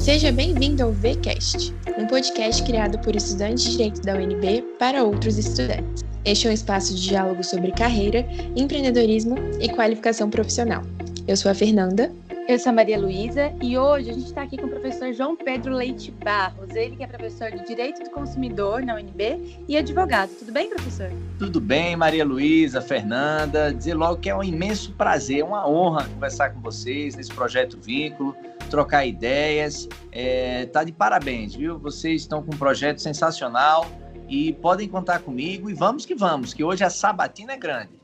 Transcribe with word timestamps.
Seja 0.00 0.32
bem-vindo 0.32 0.82
ao 0.82 0.92
VCast, 0.92 1.74
um 1.98 2.06
podcast 2.06 2.62
criado 2.62 2.98
por 3.00 3.14
estudantes 3.14 3.64
de 3.64 3.70
Direito 3.72 4.00
da 4.02 4.14
UNB 4.14 4.62
para 4.78 5.04
outros 5.04 5.36
estudantes. 5.36 6.04
Este 6.24 6.46
é 6.46 6.50
um 6.50 6.54
espaço 6.54 6.94
de 6.94 7.08
diálogo 7.08 7.44
sobre 7.44 7.72
carreira, 7.72 8.26
empreendedorismo 8.56 9.36
e 9.60 9.68
qualificação 9.68 10.30
profissional. 10.30 10.82
Eu 11.26 11.36
sou 11.36 11.50
a 11.50 11.54
Fernanda. 11.54 12.10
Eu 12.48 12.58
sou 12.58 12.70
a 12.70 12.72
Maria 12.72 12.98
Luísa 12.98 13.52
e 13.60 13.76
hoje 13.76 14.08
a 14.08 14.14
gente 14.14 14.24
está 14.24 14.40
aqui 14.40 14.56
com 14.56 14.64
o 14.64 14.70
professor 14.70 15.12
João 15.12 15.36
Pedro 15.36 15.74
Leite 15.74 16.10
Barros, 16.10 16.74
ele 16.74 16.96
que 16.96 17.04
é 17.04 17.06
professor 17.06 17.50
de 17.50 17.62
Direito 17.66 18.02
do 18.02 18.08
Consumidor 18.08 18.82
na 18.82 18.94
UNB 18.94 19.62
e 19.68 19.76
advogado. 19.76 20.30
Tudo 20.30 20.50
bem, 20.50 20.70
professor? 20.70 21.12
Tudo 21.38 21.60
bem, 21.60 21.94
Maria 21.94 22.24
Luísa, 22.24 22.80
Fernanda. 22.80 23.70
Dizer 23.70 23.92
logo 23.92 24.16
que 24.16 24.30
é 24.30 24.34
um 24.34 24.42
imenso 24.42 24.92
prazer, 24.92 25.44
uma 25.44 25.68
honra 25.68 26.08
conversar 26.08 26.48
com 26.54 26.60
vocês 26.62 27.14
nesse 27.16 27.30
projeto 27.34 27.78
Vínculo, 27.82 28.34
trocar 28.68 29.06
ideias. 29.06 29.88
É, 30.12 30.66
tá 30.66 30.84
de 30.84 30.92
parabéns, 30.92 31.54
viu? 31.54 31.78
Vocês 31.78 32.22
estão 32.22 32.42
com 32.42 32.54
um 32.54 32.58
projeto 32.58 32.98
sensacional 32.98 33.86
e 34.28 34.52
podem 34.54 34.88
contar 34.88 35.20
comigo 35.20 35.70
e 35.70 35.74
vamos 35.74 36.04
que 36.04 36.14
vamos, 36.14 36.52
que 36.52 36.62
hoje 36.62 36.84
a 36.84 36.90
sabatina 36.90 37.54
é 37.54 37.56
grande. 37.56 37.98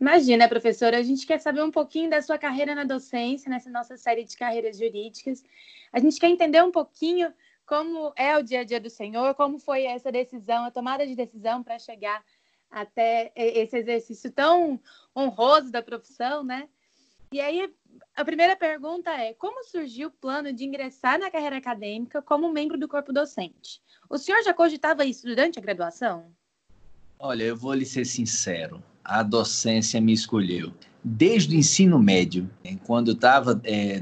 Imagina, 0.00 0.48
professora, 0.48 0.98
a 0.98 1.02
gente 1.02 1.26
quer 1.26 1.38
saber 1.38 1.62
um 1.62 1.70
pouquinho 1.70 2.10
da 2.10 2.20
sua 2.20 2.36
carreira 2.36 2.74
na 2.74 2.84
docência, 2.84 3.48
nessa 3.48 3.70
nossa 3.70 3.96
série 3.96 4.24
de 4.24 4.36
carreiras 4.36 4.78
jurídicas. 4.78 5.44
A 5.92 6.00
gente 6.00 6.18
quer 6.18 6.28
entender 6.28 6.62
um 6.62 6.72
pouquinho 6.72 7.32
como 7.64 8.12
é 8.16 8.36
o 8.36 8.42
dia 8.42 8.60
a 8.60 8.64
dia 8.64 8.80
do 8.80 8.90
senhor, 8.90 9.34
como 9.34 9.58
foi 9.58 9.84
essa 9.84 10.10
decisão, 10.10 10.64
a 10.64 10.70
tomada 10.70 11.06
de 11.06 11.14
decisão 11.14 11.62
para 11.62 11.78
chegar 11.78 12.24
até 12.70 13.30
esse 13.36 13.76
exercício 13.76 14.32
tão 14.32 14.80
honroso 15.16 15.70
da 15.70 15.82
profissão, 15.82 16.42
né? 16.42 16.68
E 17.32 17.40
aí, 17.40 17.72
a 18.14 18.24
primeira 18.24 18.54
pergunta 18.54 19.10
é: 19.10 19.32
como 19.34 19.64
surgiu 19.64 20.08
o 20.08 20.12
plano 20.12 20.52
de 20.52 20.64
ingressar 20.64 21.18
na 21.18 21.30
carreira 21.30 21.56
acadêmica 21.56 22.20
como 22.22 22.52
membro 22.52 22.78
do 22.78 22.86
corpo 22.86 23.12
docente? 23.12 23.80
O 24.08 24.18
senhor 24.18 24.42
já 24.44 24.52
cogitava 24.52 25.04
isso 25.04 25.26
durante 25.26 25.58
a 25.58 25.62
graduação? 25.62 26.26
Olha, 27.18 27.44
eu 27.44 27.56
vou 27.56 27.72
lhe 27.72 27.86
ser 27.86 28.04
sincero 28.04 28.82
a 29.04 29.22
docência 29.22 30.00
me 30.00 30.12
escolheu. 30.12 30.72
Desde 31.02 31.56
o 31.56 31.58
ensino 31.58 31.98
médio, 31.98 32.48
quando 32.86 33.08
eu 33.08 33.14
estava 33.14 33.60
é, 33.64 34.00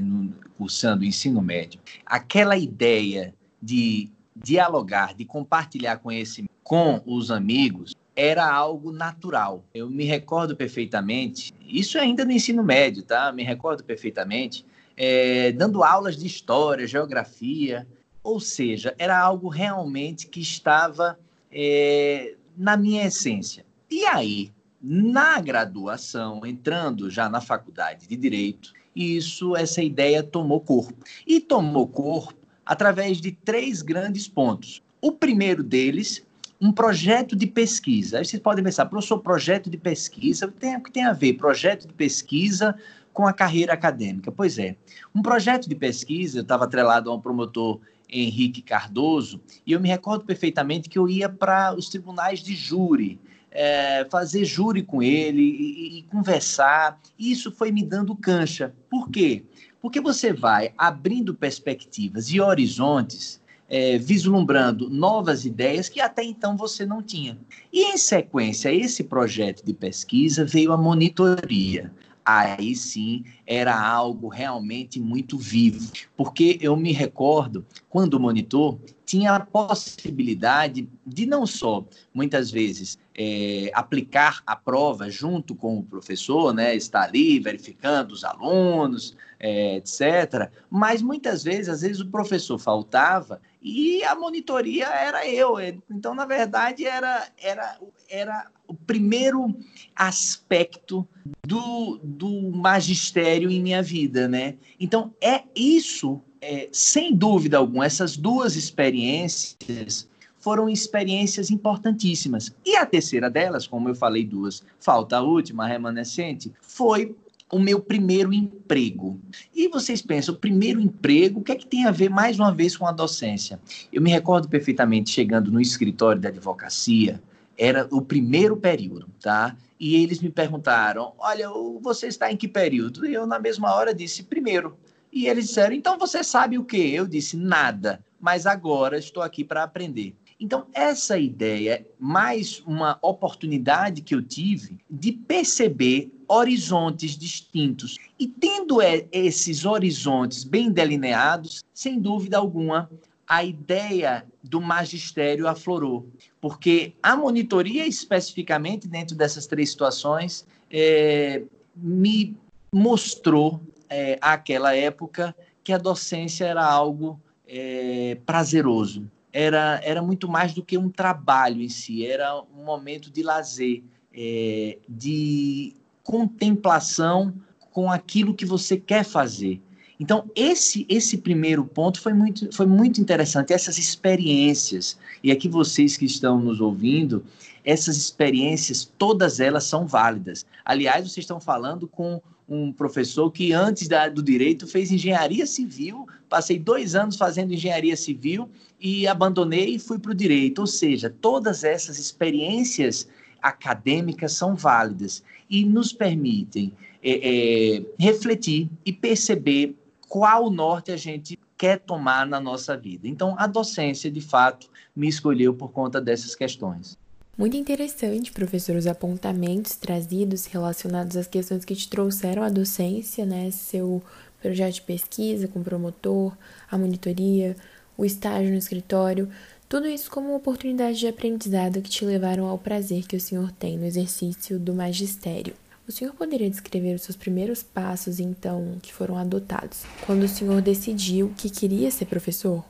cursando 0.57 1.01
o 1.01 1.05
ensino 1.05 1.41
médio, 1.41 1.79
aquela 2.05 2.57
ideia 2.57 3.33
de 3.61 4.09
dialogar, 4.35 5.15
de 5.15 5.25
compartilhar 5.25 5.97
conhecimento 5.97 6.51
com 6.63 7.01
os 7.05 7.31
amigos, 7.31 7.95
era 8.15 8.49
algo 8.49 8.91
natural. 8.91 9.63
Eu 9.73 9.89
me 9.89 10.03
recordo 10.03 10.55
perfeitamente, 10.55 11.53
isso 11.65 11.97
ainda 11.97 12.25
no 12.25 12.31
ensino 12.31 12.63
médio, 12.63 13.03
tá? 13.03 13.31
Me 13.31 13.43
recordo 13.43 13.83
perfeitamente, 13.83 14.65
é, 14.97 15.51
dando 15.51 15.83
aulas 15.83 16.17
de 16.17 16.27
história, 16.27 16.85
geografia, 16.87 17.87
ou 18.23 18.39
seja, 18.39 18.93
era 18.99 19.19
algo 19.19 19.47
realmente 19.47 20.27
que 20.27 20.39
estava 20.39 21.17
é, 21.51 22.35
na 22.55 22.77
minha 22.77 23.05
essência. 23.05 23.65
E 23.89 24.05
aí, 24.05 24.51
na 24.81 25.39
graduação, 25.39 26.45
entrando 26.45 27.09
já 27.09 27.29
na 27.29 27.41
faculdade 27.41 28.07
de 28.07 28.15
direito, 28.15 28.73
isso, 28.95 29.55
essa 29.55 29.81
ideia 29.81 30.21
tomou 30.21 30.59
corpo. 30.59 31.03
E 31.25 31.39
tomou 31.39 31.87
corpo 31.87 32.35
através 32.65 33.19
de 33.19 33.31
três 33.31 33.81
grandes 33.81 34.27
pontos. 34.27 34.81
O 35.01 35.11
primeiro 35.11 35.63
deles, 35.63 36.23
um 36.61 36.71
projeto 36.71 37.35
de 37.35 37.47
pesquisa. 37.47 38.19
Aí 38.19 38.25
vocês 38.25 38.41
podem 38.41 38.63
pensar, 38.63 38.85
professor, 38.85 39.19
projeto 39.19 39.69
de 39.69 39.77
pesquisa, 39.77 40.45
o 40.45 40.51
que 40.81 40.91
tem 40.91 41.05
a 41.05 41.13
ver 41.13 41.33
projeto 41.33 41.87
de 41.87 41.93
pesquisa 41.93 42.75
com 43.11 43.25
a 43.25 43.33
carreira 43.33 43.73
acadêmica? 43.73 44.31
Pois 44.31 44.59
é, 44.59 44.75
um 45.13 45.21
projeto 45.21 45.67
de 45.67 45.75
pesquisa, 45.75 46.39
eu 46.39 46.43
estava 46.43 46.65
atrelado 46.65 47.09
a 47.09 47.15
um 47.15 47.19
promotor 47.19 47.79
Henrique 48.07 48.61
Cardoso, 48.61 49.41
e 49.65 49.71
eu 49.71 49.79
me 49.79 49.89
recordo 49.89 50.23
perfeitamente 50.23 50.87
que 50.87 50.99
eu 50.99 51.09
ia 51.09 51.27
para 51.27 51.73
os 51.73 51.89
tribunais 51.89 52.41
de 52.41 52.55
júri 52.55 53.19
é, 53.51 54.05
fazer 54.09 54.45
júri 54.45 54.81
com 54.81 55.03
ele 55.03 55.41
e, 55.41 55.99
e 55.99 56.03
conversar. 56.03 56.99
Isso 57.19 57.51
foi 57.51 57.71
me 57.71 57.83
dando 57.83 58.15
cancha. 58.15 58.73
Por 58.89 59.09
quê? 59.09 59.43
Porque 59.81 59.99
você 59.99 60.31
vai 60.31 60.73
abrindo 60.77 61.33
perspectivas 61.33 62.29
e 62.29 62.39
horizontes, 62.39 63.40
é, 63.71 63.97
vislumbrando 63.97 64.89
novas 64.89 65.45
ideias 65.45 65.87
que 65.87 66.01
até 66.01 66.21
então 66.21 66.57
você 66.57 66.85
não 66.85 67.01
tinha. 67.01 67.37
E 67.71 67.85
em 67.85 67.97
sequência 67.97 68.69
esse 68.69 69.01
projeto 69.01 69.65
de 69.65 69.73
pesquisa 69.73 70.43
veio 70.43 70.73
a 70.73 70.77
monitoria. 70.77 71.89
Aí 72.23 72.75
sim 72.75 73.23
era 73.47 73.73
algo 73.73 74.27
realmente 74.27 74.99
muito 74.99 75.37
vivo, 75.37 75.91
porque 76.15 76.59
eu 76.61 76.75
me 76.75 76.91
recordo 76.91 77.65
quando 77.89 78.15
o 78.15 78.19
monitor 78.19 78.77
tinha 79.05 79.35
a 79.35 79.39
possibilidade 79.39 80.87
de 81.05 81.25
não 81.25 81.47
só, 81.47 81.83
muitas 82.13 82.51
vezes, 82.51 82.99
é, 83.17 83.71
aplicar 83.73 84.43
a 84.45 84.55
prova 84.55 85.09
junto 85.09 85.55
com 85.55 85.79
o 85.79 85.83
professor, 85.83 86.53
né, 86.53 86.75
estar 86.75 87.03
ali 87.03 87.39
verificando 87.39 88.11
os 88.11 88.23
alunos, 88.23 89.15
é, 89.39 89.77
etc. 89.77 90.51
Mas 90.69 91.01
muitas 91.01 91.43
vezes, 91.43 91.69
às 91.69 91.81
vezes 91.81 91.99
o 91.99 92.07
professor 92.07 92.59
faltava 92.59 93.41
e 93.61 94.03
a 94.03 94.15
monitoria 94.15 94.87
era 94.87 95.27
eu. 95.27 95.55
Então, 95.89 96.15
na 96.15 96.25
verdade, 96.25 96.85
era, 96.85 97.27
era, 97.37 97.77
era 98.09 98.47
o 98.67 98.73
primeiro 98.73 99.55
aspecto 99.95 101.07
do, 101.45 101.99
do 102.03 102.51
magistério 102.51 103.51
em 103.51 103.61
minha 103.61 103.83
vida, 103.83 104.27
né? 104.27 104.55
Então, 104.79 105.13
é 105.21 105.43
isso 105.55 106.21
é, 106.41 106.67
sem 106.71 107.15
dúvida 107.15 107.57
alguma, 107.57 107.85
essas 107.85 108.17
duas 108.17 108.55
experiências 108.55 110.09
foram 110.39 110.67
experiências 110.67 111.51
importantíssimas. 111.51 112.51
E 112.65 112.75
a 112.75 112.83
terceira 112.83 113.29
delas, 113.29 113.67
como 113.67 113.87
eu 113.87 113.93
falei 113.93 114.25
duas, 114.25 114.63
falta 114.79 115.17
a 115.17 115.21
última, 115.21 115.65
a 115.65 115.67
remanescente, 115.67 116.51
foi 116.61 117.15
o 117.51 117.59
meu 117.59 117.79
primeiro 117.79 118.33
emprego. 118.33 119.19
E 119.53 119.67
vocês 119.67 120.01
pensam, 120.01 120.33
o 120.33 120.37
primeiro 120.37 120.79
emprego, 120.79 121.39
o 121.39 121.43
que 121.43 121.51
é 121.51 121.55
que 121.55 121.67
tem 121.67 121.85
a 121.85 121.91
ver 121.91 122.09
mais 122.09 122.39
uma 122.39 122.53
vez 122.53 122.77
com 122.77 122.87
a 122.87 122.91
docência? 122.91 123.59
Eu 123.91 124.01
me 124.01 124.09
recordo 124.09 124.47
perfeitamente 124.47 125.09
chegando 125.09 125.51
no 125.51 125.59
escritório 125.59 126.21
da 126.21 126.29
advocacia, 126.29 127.21
era 127.57 127.87
o 127.91 128.01
primeiro 128.01 128.55
período, 128.55 129.07
tá? 129.21 129.55
E 129.79 129.95
eles 129.95 130.19
me 130.19 130.29
perguntaram: 130.29 131.13
"Olha, 131.19 131.49
você 131.81 132.07
está 132.07 132.31
em 132.31 132.37
que 132.37 132.47
período?" 132.47 133.05
E 133.05 133.13
eu 133.13 133.27
na 133.27 133.37
mesma 133.37 133.73
hora 133.75 133.93
disse: 133.93 134.23
"Primeiro". 134.23 134.77
E 135.11 135.27
eles 135.27 135.47
disseram: 135.47 135.75
então 135.75 135.97
você 135.99 136.23
sabe 136.23 136.57
o 136.57 136.63
que? 136.63 136.77
Eu 136.77 137.05
disse: 137.05 137.35
nada, 137.35 138.03
mas 138.19 138.45
agora 138.45 138.97
estou 138.97 139.21
aqui 139.21 139.43
para 139.43 139.63
aprender. 139.63 140.15
Então, 140.39 140.65
essa 140.73 141.19
ideia, 141.19 141.85
mais 141.99 142.63
uma 142.65 142.97
oportunidade 143.03 144.01
que 144.01 144.15
eu 144.15 144.23
tive 144.23 144.79
de 144.89 145.11
perceber 145.11 146.11
horizontes 146.31 147.17
distintos. 147.17 147.97
E 148.17 148.25
tendo 148.25 148.77
esses 149.11 149.65
horizontes 149.65 150.45
bem 150.45 150.71
delineados, 150.71 151.61
sem 151.73 151.99
dúvida 151.99 152.37
alguma, 152.37 152.89
a 153.27 153.43
ideia 153.43 154.25
do 154.41 154.61
magistério 154.61 155.45
aflorou. 155.45 156.07
Porque 156.39 156.93
a 157.03 157.17
monitoria, 157.17 157.85
especificamente 157.85 158.87
dentro 158.87 159.13
dessas 159.13 159.45
três 159.45 159.71
situações, 159.71 160.47
é, 160.71 161.43
me 161.75 162.37
mostrou 162.73 163.61
é, 163.89 164.17
àquela 164.21 164.73
época 164.73 165.35
que 165.61 165.73
a 165.73 165.77
docência 165.77 166.45
era 166.45 166.65
algo 166.65 167.19
é, 167.45 168.17
prazeroso. 168.25 169.05
Era, 169.33 169.81
era 169.83 170.01
muito 170.01 170.29
mais 170.29 170.53
do 170.53 170.63
que 170.63 170.77
um 170.77 170.89
trabalho 170.89 171.61
em 171.61 171.69
si, 171.69 172.05
era 172.05 172.41
um 172.41 172.63
momento 172.63 173.11
de 173.11 173.21
lazer, 173.21 173.83
é, 174.13 174.77
de 174.87 175.73
contemplação 176.11 177.33
com 177.71 177.89
aquilo 177.89 178.33
que 178.33 178.45
você 178.45 178.75
quer 178.75 179.05
fazer. 179.05 179.61
Então, 179.97 180.29
esse 180.35 180.85
esse 180.89 181.17
primeiro 181.17 181.63
ponto 181.63 182.01
foi 182.01 182.11
muito, 182.11 182.53
foi 182.53 182.65
muito 182.65 182.99
interessante, 182.99 183.53
essas 183.53 183.77
experiências. 183.77 184.97
E 185.23 185.31
aqui 185.31 185.47
vocês 185.47 185.95
que 185.95 186.03
estão 186.03 186.37
nos 186.37 186.59
ouvindo, 186.59 187.23
essas 187.63 187.95
experiências, 187.95 188.91
todas 188.97 189.39
elas 189.39 189.63
são 189.63 189.87
válidas. 189.87 190.45
Aliás, 190.65 191.03
vocês 191.03 191.23
estão 191.23 191.39
falando 191.39 191.87
com 191.87 192.21
um 192.49 192.73
professor 192.73 193.31
que 193.31 193.53
antes 193.53 193.87
da, 193.87 194.09
do 194.09 194.21
direito 194.21 194.67
fez 194.67 194.91
engenharia 194.91 195.45
civil, 195.45 196.05
passei 196.27 196.59
dois 196.59 196.93
anos 196.93 197.15
fazendo 197.15 197.53
engenharia 197.53 197.95
civil 197.95 198.49
e 198.81 199.07
abandonei 199.07 199.75
e 199.75 199.79
fui 199.79 199.97
para 199.97 200.11
o 200.11 200.15
direito. 200.15 200.59
Ou 200.59 200.67
seja, 200.67 201.09
todas 201.09 201.63
essas 201.63 201.97
experiências 201.97 203.07
acadêmicas 203.41 204.33
são 204.33 204.55
válidas 204.55 205.23
e 205.49 205.65
nos 205.65 205.91
permitem 205.91 206.73
é, 207.03 207.77
é, 207.77 207.85
refletir 207.97 208.69
e 208.85 208.93
perceber 208.93 209.75
qual 210.07 210.49
norte 210.49 210.91
a 210.91 210.97
gente 210.97 211.39
quer 211.57 211.79
tomar 211.79 212.25
na 212.25 212.39
nossa 212.39 212.75
vida. 212.75 213.07
Então, 213.07 213.35
a 213.37 213.47
docência, 213.47 214.09
de 214.09 214.21
fato, 214.21 214.69
me 214.95 215.07
escolheu 215.07 215.53
por 215.53 215.71
conta 215.71 216.01
dessas 216.01 216.35
questões. 216.35 216.97
Muito 217.37 217.55
interessante, 217.55 218.31
professor, 218.31 218.75
os 218.75 218.87
apontamentos 218.87 219.75
trazidos 219.75 220.45
relacionados 220.45 221.15
às 221.15 221.27
questões 221.27 221.63
que 221.63 221.75
te 221.75 221.89
trouxeram 221.89 222.43
à 222.43 222.49
docência, 222.49 223.25
né? 223.25 223.49
Seu 223.51 224.03
projeto 224.41 224.75
de 224.75 224.81
pesquisa 224.81 225.47
com 225.47 225.63
promotor, 225.63 226.35
a 226.69 226.77
monitoria, 226.77 227.55
o 227.97 228.03
estágio 228.03 228.51
no 228.51 228.57
escritório, 228.57 229.29
tudo 229.71 229.87
isso 229.87 230.11
como 230.11 230.27
uma 230.27 230.35
oportunidade 230.35 230.99
de 230.99 231.07
aprendizado 231.07 231.81
que 231.81 231.89
te 231.89 232.03
levaram 232.03 232.45
ao 232.45 232.57
prazer 232.57 233.07
que 233.07 233.15
o 233.15 233.21
senhor 233.21 233.53
tem 233.53 233.77
no 233.77 233.85
exercício 233.85 234.59
do 234.59 234.73
magistério. 234.73 235.53
O 235.87 235.93
senhor 235.93 236.13
poderia 236.13 236.49
descrever 236.49 236.93
os 236.93 237.03
seus 237.03 237.15
primeiros 237.15 237.63
passos, 237.63 238.19
então, 238.19 238.77
que 238.81 238.93
foram 238.93 239.17
adotados, 239.17 239.85
quando 240.05 240.23
o 240.23 240.27
senhor 240.27 240.61
decidiu 240.61 241.33
que 241.37 241.49
queria 241.49 241.89
ser 241.89 242.03
professor? 242.03 242.65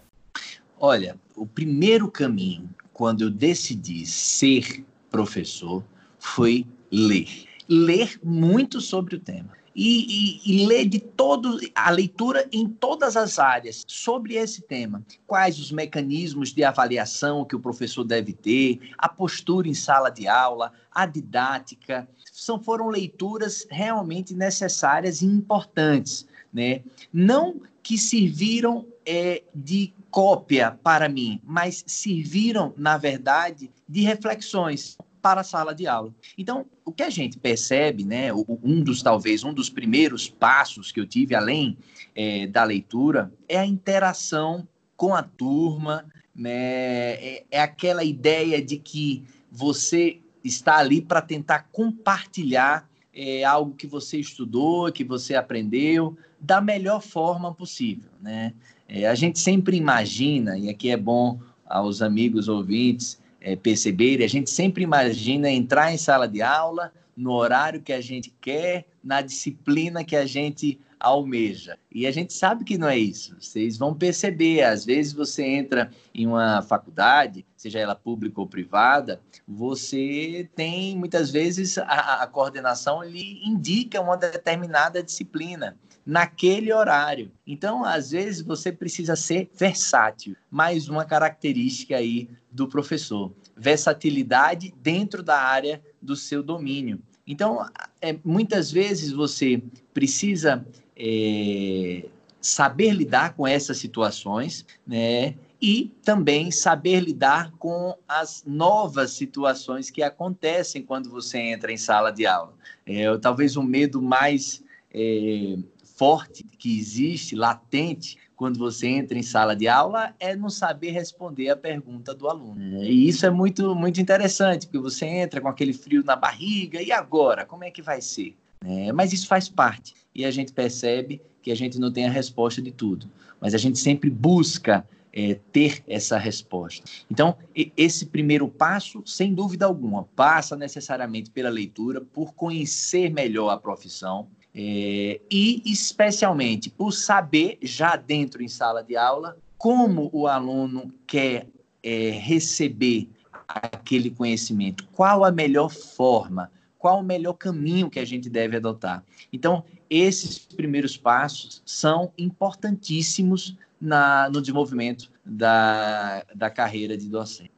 Olha, 0.79 1.15
o 1.35 1.43
primeiro 1.43 2.07
caminho, 2.07 2.69
quando 2.93 3.23
eu 3.23 3.31
decidi 3.31 4.05
ser 4.05 4.85
professor, 5.09 5.83
foi 6.19 6.67
ler. 6.91 7.50
Ler 7.73 8.19
muito 8.21 8.81
sobre 8.81 9.15
o 9.15 9.19
tema. 9.19 9.53
E, 9.73 10.41
e, 10.43 10.51
e, 10.53 10.65
ler 10.65 10.85
de 10.85 10.99
todo 10.99 11.57
a 11.73 11.89
leitura 11.89 12.45
em 12.51 12.67
todas 12.67 13.15
as 13.15 13.39
áreas 13.39 13.85
sobre 13.87 14.35
esse 14.35 14.61
tema. 14.61 15.01
Quais 15.25 15.57
os 15.57 15.71
mecanismos 15.71 16.53
de 16.53 16.65
avaliação 16.65 17.45
que 17.45 17.55
o 17.55 17.59
professor 17.61 18.03
deve 18.03 18.33
ter, 18.33 18.81
a 18.97 19.07
postura 19.07 19.69
em 19.69 19.73
sala 19.73 20.09
de 20.09 20.27
aula, 20.27 20.73
a 20.91 21.05
didática. 21.05 22.05
São, 22.29 22.61
foram 22.61 22.89
leituras 22.89 23.65
realmente 23.71 24.33
necessárias 24.33 25.21
e 25.21 25.25
importantes. 25.25 26.27
Né? 26.53 26.81
Não 27.13 27.61
que 27.81 27.97
serviram 27.97 28.85
é, 29.05 29.43
de 29.55 29.93
cópia 30.09 30.77
para 30.83 31.07
mim, 31.07 31.39
mas 31.45 31.85
serviram, 31.87 32.73
na 32.75 32.97
verdade, 32.97 33.71
de 33.87 34.01
reflexões 34.01 34.97
para 35.21 35.41
a 35.41 35.43
sala 35.43 35.73
de 35.73 35.87
aula. 35.87 36.13
Então, 36.37 36.65
o 36.83 36.91
que 36.91 37.03
a 37.03 37.09
gente 37.09 37.37
percebe, 37.37 38.03
né, 38.03 38.33
um 38.33 38.81
dos 38.83 39.01
talvez 39.01 39.43
um 39.43 39.53
dos 39.53 39.69
primeiros 39.69 40.29
passos 40.29 40.91
que 40.91 40.99
eu 40.99 41.05
tive 41.05 41.35
além 41.35 41.77
é, 42.15 42.47
da 42.47 42.63
leitura 42.63 43.31
é 43.47 43.59
a 43.59 43.65
interação 43.65 44.67
com 44.97 45.13
a 45.13 45.23
turma, 45.23 46.05
né, 46.35 47.13
é, 47.13 47.45
é 47.51 47.61
aquela 47.61 48.03
ideia 48.03 48.61
de 48.61 48.77
que 48.77 49.23
você 49.51 50.19
está 50.43 50.77
ali 50.77 51.01
para 51.01 51.21
tentar 51.21 51.67
compartilhar 51.71 52.89
é, 53.13 53.43
algo 53.43 53.75
que 53.75 53.85
você 53.85 54.17
estudou, 54.17 54.91
que 54.91 55.03
você 55.03 55.35
aprendeu, 55.35 56.17
da 56.39 56.61
melhor 56.61 57.01
forma 57.01 57.53
possível, 57.53 58.09
né? 58.21 58.53
É, 58.87 59.07
a 59.07 59.15
gente 59.15 59.39
sempre 59.39 59.77
imagina, 59.77 60.57
e 60.57 60.69
aqui 60.69 60.89
é 60.89 60.97
bom 60.97 61.39
aos 61.65 62.01
amigos 62.01 62.47
ouvintes 62.47 63.20
é, 63.41 63.55
perceberem, 63.55 64.25
a 64.25 64.29
gente 64.29 64.49
sempre 64.49 64.83
imagina 64.83 65.49
entrar 65.49 65.91
em 65.91 65.97
sala 65.97 66.27
de 66.27 66.41
aula 66.41 66.93
no 67.17 67.31
horário 67.31 67.81
que 67.81 67.91
a 67.91 67.99
gente 67.99 68.33
quer, 68.39 68.85
na 69.03 69.21
disciplina 69.21 70.03
que 70.03 70.15
a 70.15 70.25
gente 70.25 70.79
almeja. 70.99 71.77
E 71.91 72.05
a 72.05 72.11
gente 72.11 72.31
sabe 72.31 72.63
que 72.63 72.77
não 72.77 72.87
é 72.87 72.97
isso. 72.97 73.35
Vocês 73.39 73.77
vão 73.77 73.93
perceber, 73.93 74.61
às 74.61 74.85
vezes 74.85 75.11
você 75.11 75.43
entra 75.43 75.91
em 76.13 76.27
uma 76.27 76.61
faculdade, 76.61 77.45
seja 77.55 77.79
ela 77.79 77.95
pública 77.95 78.39
ou 78.39 78.47
privada, 78.47 79.19
você 79.47 80.47
tem 80.55 80.95
muitas 80.95 81.31
vezes 81.31 81.77
a, 81.79 82.21
a 82.21 82.27
coordenação 82.27 83.03
lhe 83.03 83.43
indica 83.43 83.99
uma 83.99 84.15
determinada 84.15 85.01
disciplina 85.01 85.75
naquele 86.05 86.73
horário. 86.73 87.31
Então, 87.45 87.83
às 87.83 88.11
vezes 88.11 88.41
você 88.41 88.71
precisa 88.71 89.15
ser 89.15 89.49
versátil. 89.57 90.35
Mais 90.49 90.89
uma 90.89 91.05
característica 91.05 91.95
aí 91.95 92.29
do 92.51 92.67
professor, 92.67 93.31
versatilidade 93.55 94.73
dentro 94.81 95.21
da 95.23 95.39
área 95.39 95.81
do 96.01 96.15
seu 96.15 96.41
domínio. 96.41 97.01
Então, 97.25 97.65
é, 98.01 98.17
muitas 98.23 98.71
vezes 98.71 99.11
você 99.11 99.61
precisa 99.93 100.65
é, 100.97 102.05
saber 102.41 102.91
lidar 102.91 103.35
com 103.35 103.47
essas 103.47 103.77
situações, 103.77 104.65
né? 104.85 105.35
E 105.61 105.91
também 106.03 106.49
saber 106.49 106.99
lidar 107.01 107.51
com 107.59 107.95
as 108.07 108.43
novas 108.47 109.11
situações 109.11 109.91
que 109.91 110.01
acontecem 110.01 110.81
quando 110.81 111.09
você 111.09 111.37
entra 111.37 111.71
em 111.71 111.77
sala 111.77 112.11
de 112.11 112.25
aula. 112.25 112.55
É, 112.83 113.15
talvez 113.19 113.55
o 113.55 113.61
medo 113.61 114.01
mais 114.01 114.63
é, 114.91 115.57
forte 116.01 116.43
que 116.57 116.79
existe, 116.79 117.35
latente, 117.35 118.17
quando 118.35 118.57
você 118.57 118.87
entra 118.87 119.15
em 119.15 119.21
sala 119.21 119.55
de 119.55 119.67
aula, 119.67 120.15
é 120.19 120.35
não 120.35 120.49
saber 120.49 120.89
responder 120.89 121.51
a 121.51 121.55
pergunta 121.55 122.15
do 122.15 122.27
aluno. 122.27 122.83
E 122.83 123.07
isso 123.07 123.23
é 123.23 123.29
muito, 123.29 123.75
muito 123.75 124.01
interessante, 124.01 124.65
porque 124.65 124.79
você 124.79 125.05
entra 125.05 125.39
com 125.39 125.47
aquele 125.47 125.73
frio 125.73 126.03
na 126.03 126.15
barriga, 126.15 126.81
e 126.81 126.91
agora? 126.91 127.45
Como 127.45 127.63
é 127.63 127.69
que 127.69 127.83
vai 127.83 128.01
ser? 128.01 128.35
É, 128.65 128.91
mas 128.91 129.13
isso 129.13 129.27
faz 129.27 129.47
parte 129.47 129.93
e 130.15 130.25
a 130.25 130.31
gente 130.31 130.51
percebe 130.51 131.21
que 131.39 131.51
a 131.51 131.55
gente 131.55 131.79
não 131.79 131.93
tem 131.93 132.07
a 132.07 132.11
resposta 132.11 132.63
de 132.63 132.71
tudo, 132.71 133.07
mas 133.39 133.53
a 133.53 133.59
gente 133.59 133.77
sempre 133.77 134.09
busca 134.09 134.83
é, 135.13 135.35
ter 135.51 135.83
essa 135.87 136.17
resposta. 136.17 136.83
Então, 137.11 137.37
esse 137.77 138.07
primeiro 138.07 138.47
passo, 138.47 139.03
sem 139.05 139.35
dúvida 139.35 139.67
alguma, 139.67 140.05
passa 140.15 140.55
necessariamente 140.55 141.29
pela 141.29 141.49
leitura, 141.51 142.01
por 142.01 142.33
conhecer 142.33 143.11
melhor 143.11 143.49
a 143.49 143.57
profissão 143.57 144.27
é, 144.53 145.19
e, 145.29 145.61
especialmente, 145.65 146.69
por 146.69 146.91
saber, 146.91 147.57
já 147.61 147.95
dentro 147.95 148.43
em 148.43 148.47
sala 148.47 148.83
de 148.83 148.95
aula, 148.95 149.37
como 149.57 150.09
o 150.11 150.27
aluno 150.27 150.93
quer 151.07 151.47
é, 151.83 152.09
receber 152.11 153.09
aquele 153.47 154.09
conhecimento, 154.09 154.87
qual 154.91 155.23
a 155.23 155.31
melhor 155.31 155.69
forma 155.69 156.51
qual 156.81 156.99
o 156.99 157.03
melhor 157.03 157.33
caminho 157.33 157.91
que 157.91 157.99
a 157.99 158.05
gente 158.05 158.27
deve 158.27 158.57
adotar. 158.57 159.05
Então, 159.31 159.63
esses 159.87 160.39
primeiros 160.39 160.97
passos 160.97 161.61
são 161.63 162.11
importantíssimos 162.17 163.55
na, 163.79 164.27
no 164.31 164.41
desenvolvimento 164.41 165.11
da, 165.23 166.25
da 166.33 166.49
carreira 166.49 166.97
de 166.97 167.07
docente. 167.07 167.51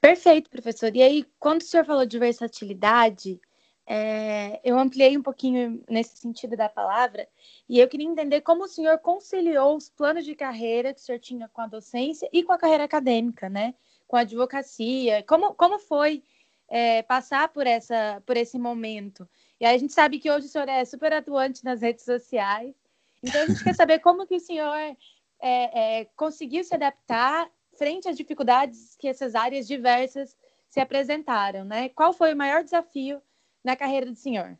Perfeito, 0.00 0.48
professor. 0.48 0.96
E 0.96 1.02
aí, 1.02 1.26
quando 1.38 1.60
o 1.60 1.64
senhor 1.64 1.84
falou 1.84 2.06
de 2.06 2.18
versatilidade, 2.18 3.38
é, 3.86 4.60
eu 4.62 4.78
ampliei 4.78 5.16
um 5.16 5.22
pouquinho 5.22 5.82
nesse 5.88 6.16
sentido 6.16 6.56
da 6.56 6.68
palavra, 6.68 7.28
e 7.68 7.78
eu 7.78 7.88
queria 7.88 8.06
entender 8.06 8.40
como 8.42 8.64
o 8.64 8.68
senhor 8.68 8.98
conciliou 8.98 9.76
os 9.76 9.88
planos 9.88 10.24
de 10.24 10.34
carreira 10.34 10.94
que 10.94 11.00
o 11.00 11.02
senhor 11.02 11.18
tinha 11.18 11.48
com 11.48 11.60
a 11.60 11.66
docência 11.66 12.28
e 12.32 12.42
com 12.42 12.52
a 12.52 12.58
carreira 12.58 12.84
acadêmica, 12.84 13.48
né? 13.48 13.74
Com 14.06 14.16
a 14.16 14.20
advocacia. 14.20 15.24
Como, 15.24 15.54
como 15.54 15.78
foi 15.78 16.22
é, 16.68 17.02
passar 17.02 17.48
por, 17.48 17.66
essa, 17.66 18.22
por 18.24 18.36
esse 18.36 18.58
momento. 18.58 19.28
E 19.60 19.66
aí 19.66 19.74
a 19.74 19.78
gente 19.78 19.92
sabe 19.92 20.18
que 20.18 20.30
hoje 20.30 20.46
o 20.46 20.48
senhor 20.48 20.68
é 20.68 20.84
super 20.84 21.12
atuante 21.12 21.64
nas 21.64 21.82
redes 21.82 22.04
sociais. 22.04 22.74
Então 23.22 23.42
a 23.42 23.46
gente 23.46 23.64
quer 23.64 23.74
saber 23.74 23.98
como 23.98 24.26
que 24.26 24.36
o 24.36 24.40
senhor 24.40 24.74
é, 24.76 24.96
é, 25.40 26.04
conseguiu 26.16 26.62
se 26.62 26.74
adaptar 26.74 27.50
frente 27.76 28.08
às 28.08 28.16
dificuldades 28.16 28.96
que 28.96 29.08
essas 29.08 29.34
áreas 29.34 29.66
diversas 29.66 30.36
se 30.68 30.80
apresentaram, 30.80 31.64
né? 31.64 31.88
Qual 31.88 32.12
foi 32.12 32.32
o 32.32 32.36
maior 32.36 32.62
desafio 32.62 33.20
na 33.64 33.76
carreira 33.76 34.06
do 34.06 34.16
senhor? 34.16 34.58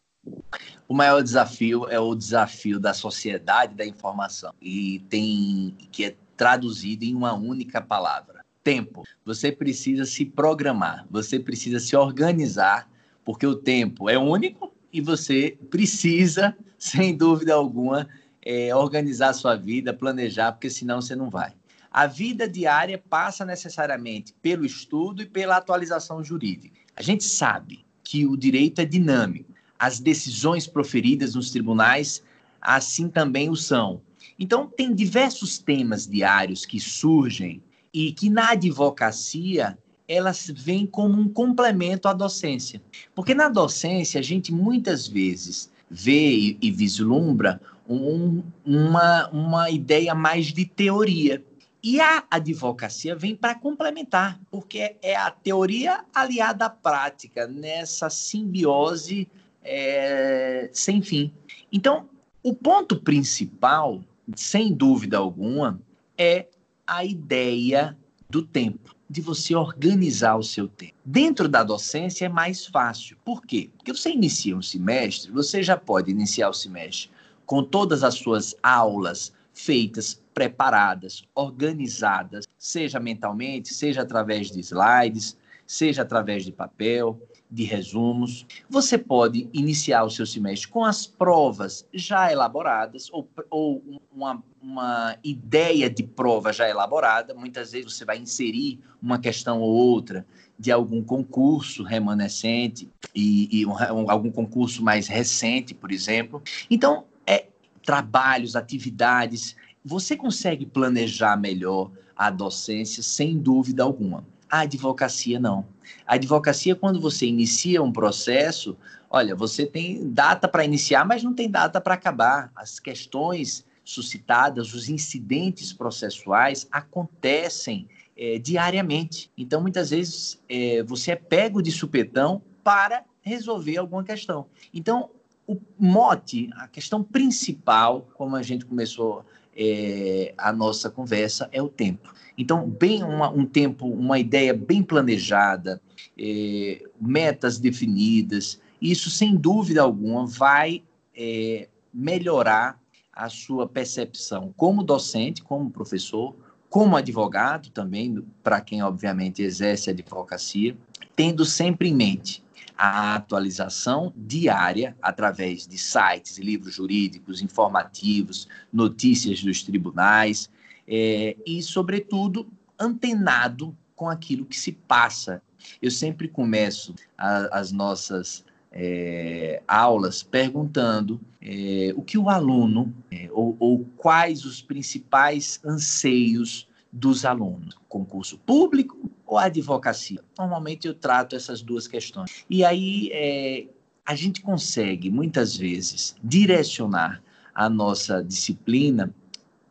O 0.86 0.94
maior 0.94 1.22
desafio 1.22 1.88
é 1.88 1.98
o 1.98 2.14
desafio 2.14 2.78
da 2.78 2.92
sociedade 2.92 3.74
da 3.74 3.86
informação 3.86 4.52
e 4.60 5.00
tem 5.08 5.74
que 5.90 6.04
é 6.04 6.16
traduzido 6.36 7.04
em 7.04 7.14
uma 7.14 7.32
única 7.32 7.80
palavra: 7.80 8.44
tempo. 8.62 9.04
Você 9.24 9.50
precisa 9.50 10.04
se 10.04 10.24
programar, 10.24 11.06
você 11.10 11.38
precisa 11.38 11.80
se 11.80 11.96
organizar, 11.96 12.90
porque 13.24 13.46
o 13.46 13.56
tempo 13.56 14.10
é 14.10 14.18
único 14.18 14.72
e 14.92 15.00
você 15.00 15.56
precisa, 15.70 16.56
sem 16.78 17.16
dúvida 17.16 17.54
alguma, 17.54 18.08
é, 18.44 18.74
organizar 18.74 19.30
a 19.30 19.34
sua 19.34 19.56
vida, 19.56 19.94
planejar, 19.94 20.52
porque 20.52 20.68
senão 20.68 21.00
você 21.00 21.16
não 21.16 21.30
vai. 21.30 21.54
A 21.90 22.06
vida 22.06 22.48
diária 22.48 23.02
passa 23.08 23.44
necessariamente 23.44 24.32
pelo 24.40 24.64
estudo 24.64 25.22
e 25.22 25.26
pela 25.26 25.56
atualização 25.56 26.22
jurídica. 26.22 26.78
A 26.94 27.02
gente 27.02 27.24
sabe 27.24 27.84
que 28.10 28.26
o 28.26 28.36
direito 28.36 28.80
é 28.80 28.84
dinâmico. 28.84 29.54
As 29.78 30.00
decisões 30.00 30.66
proferidas 30.66 31.36
nos 31.36 31.52
tribunais, 31.52 32.24
assim 32.60 33.08
também 33.08 33.48
o 33.48 33.54
são. 33.54 34.00
Então, 34.36 34.66
tem 34.66 34.92
diversos 34.92 35.58
temas 35.58 36.08
diários 36.08 36.66
que 36.66 36.80
surgem 36.80 37.62
e 37.94 38.10
que 38.10 38.28
na 38.28 38.50
advocacia 38.50 39.78
elas 40.08 40.52
vêm 40.52 40.86
como 40.86 41.20
um 41.20 41.28
complemento 41.28 42.08
à 42.08 42.12
docência. 42.12 42.82
Porque 43.14 43.32
na 43.32 43.48
docência 43.48 44.18
a 44.18 44.24
gente 44.24 44.52
muitas 44.52 45.06
vezes 45.06 45.70
vê 45.88 46.56
e, 46.60 46.70
vislumbra 46.72 47.60
um, 47.88 48.42
uma, 48.66 49.28
uma 49.28 49.70
ideia 49.70 50.16
mais 50.16 50.46
de 50.46 50.64
teoria. 50.64 51.44
E 51.82 51.98
a 52.00 52.24
advocacia 52.30 53.16
vem 53.16 53.34
para 53.34 53.54
complementar, 53.54 54.38
porque 54.50 54.96
é 55.00 55.16
a 55.16 55.30
teoria 55.30 56.04
aliada 56.14 56.66
à 56.66 56.70
prática, 56.70 57.46
nessa 57.46 58.10
simbiose 58.10 59.26
é, 59.62 60.68
sem 60.72 61.00
fim. 61.00 61.32
Então, 61.72 62.08
o 62.42 62.54
ponto 62.54 63.00
principal, 63.00 64.02
sem 64.34 64.72
dúvida 64.72 65.16
alguma, 65.16 65.80
é 66.18 66.46
a 66.86 67.04
ideia 67.04 67.96
do 68.28 68.42
tempo, 68.42 68.94
de 69.08 69.20
você 69.20 69.54
organizar 69.54 70.36
o 70.36 70.42
seu 70.42 70.68
tempo. 70.68 70.94
Dentro 71.04 71.48
da 71.48 71.62
docência 71.62 72.26
é 72.26 72.28
mais 72.28 72.66
fácil. 72.66 73.16
Por 73.24 73.42
quê? 73.44 73.70
Porque 73.76 73.92
você 73.92 74.10
inicia 74.10 74.56
um 74.56 74.62
semestre, 74.62 75.30
você 75.30 75.62
já 75.62 75.76
pode 75.76 76.10
iniciar 76.10 76.50
o 76.50 76.54
semestre 76.54 77.10
com 77.46 77.64
todas 77.64 78.04
as 78.04 78.14
suas 78.14 78.54
aulas 78.62 79.32
feitas, 79.52 80.19
preparadas, 80.34 81.24
organizadas, 81.34 82.46
seja 82.58 83.00
mentalmente, 83.00 83.74
seja 83.74 84.02
através 84.02 84.50
de 84.50 84.60
slides, 84.60 85.36
seja 85.66 86.02
através 86.02 86.44
de 86.44 86.52
papel, 86.52 87.20
de 87.50 87.64
resumos. 87.64 88.46
Você 88.68 88.96
pode 88.96 89.48
iniciar 89.52 90.04
o 90.04 90.10
seu 90.10 90.24
semestre 90.24 90.68
com 90.68 90.84
as 90.84 91.06
provas 91.06 91.86
já 91.92 92.30
elaboradas 92.30 93.08
ou, 93.12 93.28
ou 93.50 94.00
uma, 94.12 94.42
uma 94.62 95.16
ideia 95.24 95.90
de 95.90 96.04
prova 96.04 96.52
já 96.52 96.68
elaborada. 96.68 97.34
Muitas 97.34 97.72
vezes 97.72 97.92
você 97.92 98.04
vai 98.04 98.18
inserir 98.18 98.78
uma 99.02 99.18
questão 99.18 99.60
ou 99.60 99.70
outra 99.70 100.24
de 100.58 100.70
algum 100.70 101.02
concurso 101.02 101.82
remanescente 101.82 102.88
e, 103.14 103.60
e 103.60 103.66
um, 103.66 104.10
algum 104.10 104.30
concurso 104.30 104.84
mais 104.84 105.08
recente, 105.08 105.74
por 105.74 105.90
exemplo. 105.90 106.42
Então, 106.70 107.04
é 107.26 107.46
trabalhos, 107.82 108.54
atividades. 108.54 109.56
Você 109.84 110.16
consegue 110.16 110.66
planejar 110.66 111.36
melhor 111.36 111.90
a 112.16 112.30
docência 112.30 113.02
sem 113.02 113.38
dúvida 113.38 113.82
alguma. 113.82 114.26
A 114.50 114.60
advocacia 114.60 115.40
não. 115.40 115.64
A 116.06 116.14
advocacia, 116.14 116.74
quando 116.76 117.00
você 117.00 117.26
inicia 117.26 117.82
um 117.82 117.92
processo, 117.92 118.76
olha, 119.08 119.34
você 119.34 119.64
tem 119.64 120.10
data 120.10 120.46
para 120.46 120.64
iniciar, 120.64 121.06
mas 121.06 121.22
não 121.22 121.32
tem 121.32 121.50
data 121.50 121.80
para 121.80 121.94
acabar. 121.94 122.52
As 122.54 122.78
questões 122.78 123.64
suscitadas, 123.82 124.74
os 124.74 124.88
incidentes 124.88 125.72
processuais 125.72 126.68
acontecem 126.70 127.88
é, 128.16 128.38
diariamente. 128.38 129.30
Então, 129.36 129.62
muitas 129.62 129.90
vezes, 129.90 130.42
é, 130.48 130.82
você 130.82 131.12
é 131.12 131.16
pego 131.16 131.62
de 131.62 131.72
supetão 131.72 132.42
para 132.62 133.04
resolver 133.22 133.78
alguma 133.78 134.04
questão. 134.04 134.46
Então, 134.74 135.10
o 135.46 135.58
mote, 135.78 136.50
a 136.54 136.68
questão 136.68 137.02
principal, 137.02 138.08
como 138.14 138.36
a 138.36 138.42
gente 138.42 138.64
começou 138.64 139.24
é, 139.62 140.32
a 140.38 140.50
nossa 140.54 140.88
conversa, 140.88 141.46
é 141.52 141.60
o 141.60 141.68
tempo. 141.68 142.14
Então, 142.38 142.66
bem 142.66 143.02
uma, 143.02 143.28
um 143.28 143.44
tempo, 143.44 143.86
uma 143.86 144.18
ideia 144.18 144.54
bem 144.54 144.82
planejada, 144.82 145.78
é, 146.18 146.82
metas 146.98 147.58
definidas, 147.58 148.58
isso 148.80 149.10
sem 149.10 149.36
dúvida 149.36 149.82
alguma 149.82 150.26
vai 150.26 150.82
é, 151.14 151.68
melhorar 151.92 152.80
a 153.12 153.28
sua 153.28 153.68
percepção 153.68 154.54
como 154.56 154.82
docente, 154.82 155.42
como 155.42 155.70
professor, 155.70 156.34
como 156.70 156.96
advogado 156.96 157.68
também, 157.68 158.24
para 158.42 158.62
quem 158.62 158.82
obviamente 158.82 159.42
exerce 159.42 159.90
a 159.90 159.92
advocacia, 159.92 160.74
tendo 161.20 161.44
sempre 161.44 161.90
em 161.90 161.94
mente 161.94 162.42
a 162.78 163.14
atualização 163.14 164.10
diária 164.16 164.96
através 165.02 165.66
de 165.66 165.76
sites, 165.76 166.38
livros 166.38 166.76
jurídicos, 166.76 167.42
informativos, 167.42 168.48
notícias 168.72 169.44
dos 169.44 169.62
tribunais, 169.62 170.48
é, 170.88 171.36
e, 171.44 171.62
sobretudo, 171.62 172.48
antenado 172.78 173.76
com 173.94 174.08
aquilo 174.08 174.46
que 174.46 174.58
se 174.58 174.72
passa. 174.72 175.42
Eu 175.82 175.90
sempre 175.90 176.26
começo 176.26 176.94
a, 177.18 177.58
as 177.58 177.70
nossas 177.70 178.42
é, 178.72 179.62
aulas 179.68 180.22
perguntando 180.22 181.20
é, 181.42 181.92
o 181.94 182.00
que 182.00 182.16
o 182.16 182.30
aluno, 182.30 182.94
é, 183.10 183.28
ou, 183.30 183.54
ou, 183.60 183.84
quais 183.98 184.46
os 184.46 184.62
principais 184.62 185.60
anseios 185.62 186.66
dos 186.92 187.24
alunos, 187.24 187.76
concurso 187.88 188.38
público 188.38 189.10
ou 189.26 189.38
advocacia. 189.38 190.20
Normalmente 190.38 190.88
eu 190.88 190.94
trato 190.94 191.36
essas 191.36 191.62
duas 191.62 191.86
questões. 191.86 192.44
E 192.50 192.64
aí 192.64 193.10
é, 193.12 193.66
a 194.04 194.14
gente 194.14 194.42
consegue, 194.42 195.10
muitas 195.10 195.56
vezes, 195.56 196.16
direcionar 196.22 197.22
a 197.54 197.68
nossa 197.68 198.22
disciplina 198.24 199.14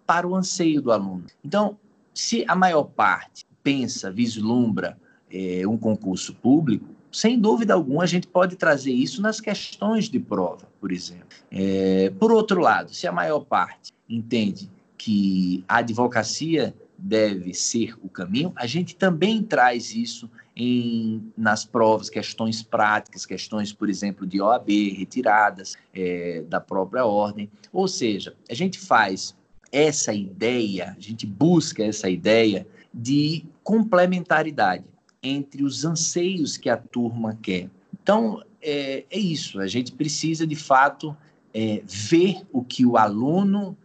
para 0.05 0.27
o 0.27 0.35
anseio 0.35 0.81
do 0.81 0.91
aluno. 0.91 1.25
Então, 1.43 1.77
se 2.13 2.45
a 2.47 2.55
maior 2.55 2.85
parte 2.85 3.45
pensa, 3.61 4.09
vislumbra 4.09 4.97
é, 5.31 5.67
um 5.67 5.77
concurso 5.77 6.33
público, 6.33 6.87
sem 7.11 7.39
dúvida 7.39 7.73
alguma, 7.73 8.03
a 8.03 8.07
gente 8.07 8.27
pode 8.27 8.55
trazer 8.55 8.91
isso 8.91 9.21
nas 9.21 9.41
questões 9.41 10.09
de 10.09 10.19
prova, 10.19 10.67
por 10.79 10.91
exemplo. 10.91 11.27
É, 11.51 12.11
por 12.19 12.31
outro 12.31 12.61
lado, 12.61 12.93
se 12.93 13.07
a 13.07 13.11
maior 13.11 13.41
parte 13.41 13.91
entende 14.07 14.69
que 14.97 15.63
a 15.67 15.77
advocacia 15.77 16.73
deve 17.01 17.53
ser 17.53 17.95
o 18.01 18.09
caminho, 18.09 18.51
a 18.55 18.67
gente 18.67 18.95
também 18.95 19.41
traz 19.41 19.93
isso 19.93 20.29
em, 20.55 21.31
nas 21.37 21.65
provas, 21.65 22.09
questões 22.09 22.61
práticas, 22.61 23.25
questões, 23.25 23.71
por 23.71 23.89
exemplo, 23.89 24.27
de 24.27 24.41
OAB, 24.41 24.69
retiradas 24.97 25.75
é, 25.93 26.43
da 26.47 26.59
própria 26.59 27.05
ordem. 27.05 27.49
Ou 27.71 27.87
seja, 27.87 28.35
a 28.49 28.53
gente 28.53 28.77
faz 28.77 29.35
essa 29.71 30.13
ideia, 30.13 30.95
a 30.97 30.99
gente 30.99 31.25
busca 31.25 31.83
essa 31.83 32.09
ideia 32.09 32.67
de 32.93 33.45
complementaridade 33.63 34.83
entre 35.21 35.63
os 35.63 35.85
anseios 35.85 36.57
que 36.57 36.69
a 36.69 36.77
turma 36.77 37.37
quer. 37.41 37.69
Então, 38.01 38.43
é, 38.61 39.05
é 39.09 39.19
isso, 39.19 39.59
a 39.59 39.67
gente 39.67 39.91
precisa, 39.93 40.45
de 40.45 40.55
fato, 40.55 41.15
é, 41.53 41.81
ver 41.85 42.41
o 42.51 42.63
que 42.63 42.85
o 42.85 42.97
aluno 42.97 43.77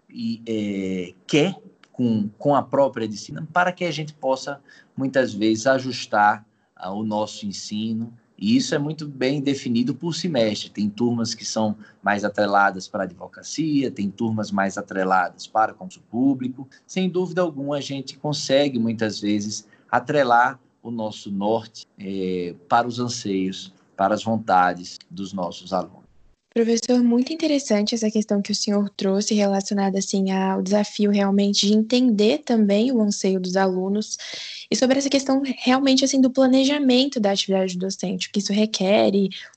é, 0.46 1.12
quer 1.26 1.56
com, 1.94 2.28
com 2.36 2.54
a 2.54 2.62
própria 2.62 3.08
disciplina, 3.08 3.48
para 3.52 3.72
que 3.72 3.84
a 3.84 3.90
gente 3.90 4.12
possa, 4.12 4.60
muitas 4.96 5.32
vezes, 5.32 5.66
ajustar 5.66 6.44
ah, 6.76 6.92
o 6.92 7.02
nosso 7.02 7.46
ensino 7.46 8.12
e 8.36 8.56
isso 8.56 8.74
é 8.74 8.78
muito 8.78 9.06
bem 9.06 9.40
definido 9.40 9.94
por 9.94 10.14
semestre. 10.14 10.68
Tem 10.68 10.90
turmas 10.90 11.34
que 11.34 11.44
são 11.44 11.76
mais 12.02 12.24
atreladas 12.24 12.88
para 12.88 13.04
a 13.04 13.06
advocacia, 13.06 13.90
tem 13.90 14.10
turmas 14.10 14.50
mais 14.50 14.76
atreladas 14.76 15.46
para 15.46 15.72
o 15.72 15.74
concurso 15.74 16.02
público. 16.10 16.68
Sem 16.86 17.08
dúvida 17.08 17.42
alguma, 17.42 17.76
a 17.76 17.80
gente 17.80 18.18
consegue 18.18 18.78
muitas 18.78 19.20
vezes 19.20 19.66
atrelar 19.90 20.58
o 20.82 20.90
nosso 20.90 21.30
norte 21.30 21.86
é, 21.98 22.54
para 22.68 22.86
os 22.86 22.98
anseios, 22.98 23.72
para 23.96 24.14
as 24.14 24.24
vontades 24.24 24.98
dos 25.10 25.32
nossos 25.32 25.72
alunos. 25.72 26.03
Professor, 26.54 27.02
muito 27.02 27.32
interessante 27.32 27.96
essa 27.96 28.08
questão 28.08 28.40
que 28.40 28.52
o 28.52 28.54
senhor 28.54 28.88
trouxe 28.90 29.34
relacionada 29.34 29.98
assim 29.98 30.30
ao 30.30 30.62
desafio 30.62 31.10
realmente 31.10 31.66
de 31.66 31.74
entender 31.74 32.38
também 32.44 32.92
o 32.92 33.02
anseio 33.02 33.40
dos 33.40 33.56
alunos 33.56 34.16
e 34.70 34.76
sobre 34.76 34.96
essa 34.96 35.10
questão 35.10 35.42
realmente 35.44 36.04
assim 36.04 36.20
do 36.20 36.30
planejamento 36.30 37.18
da 37.18 37.32
atividade 37.32 37.76
docente, 37.76 38.28
o 38.28 38.30
que 38.30 38.38
isso 38.38 38.52
requer, 38.52 39.10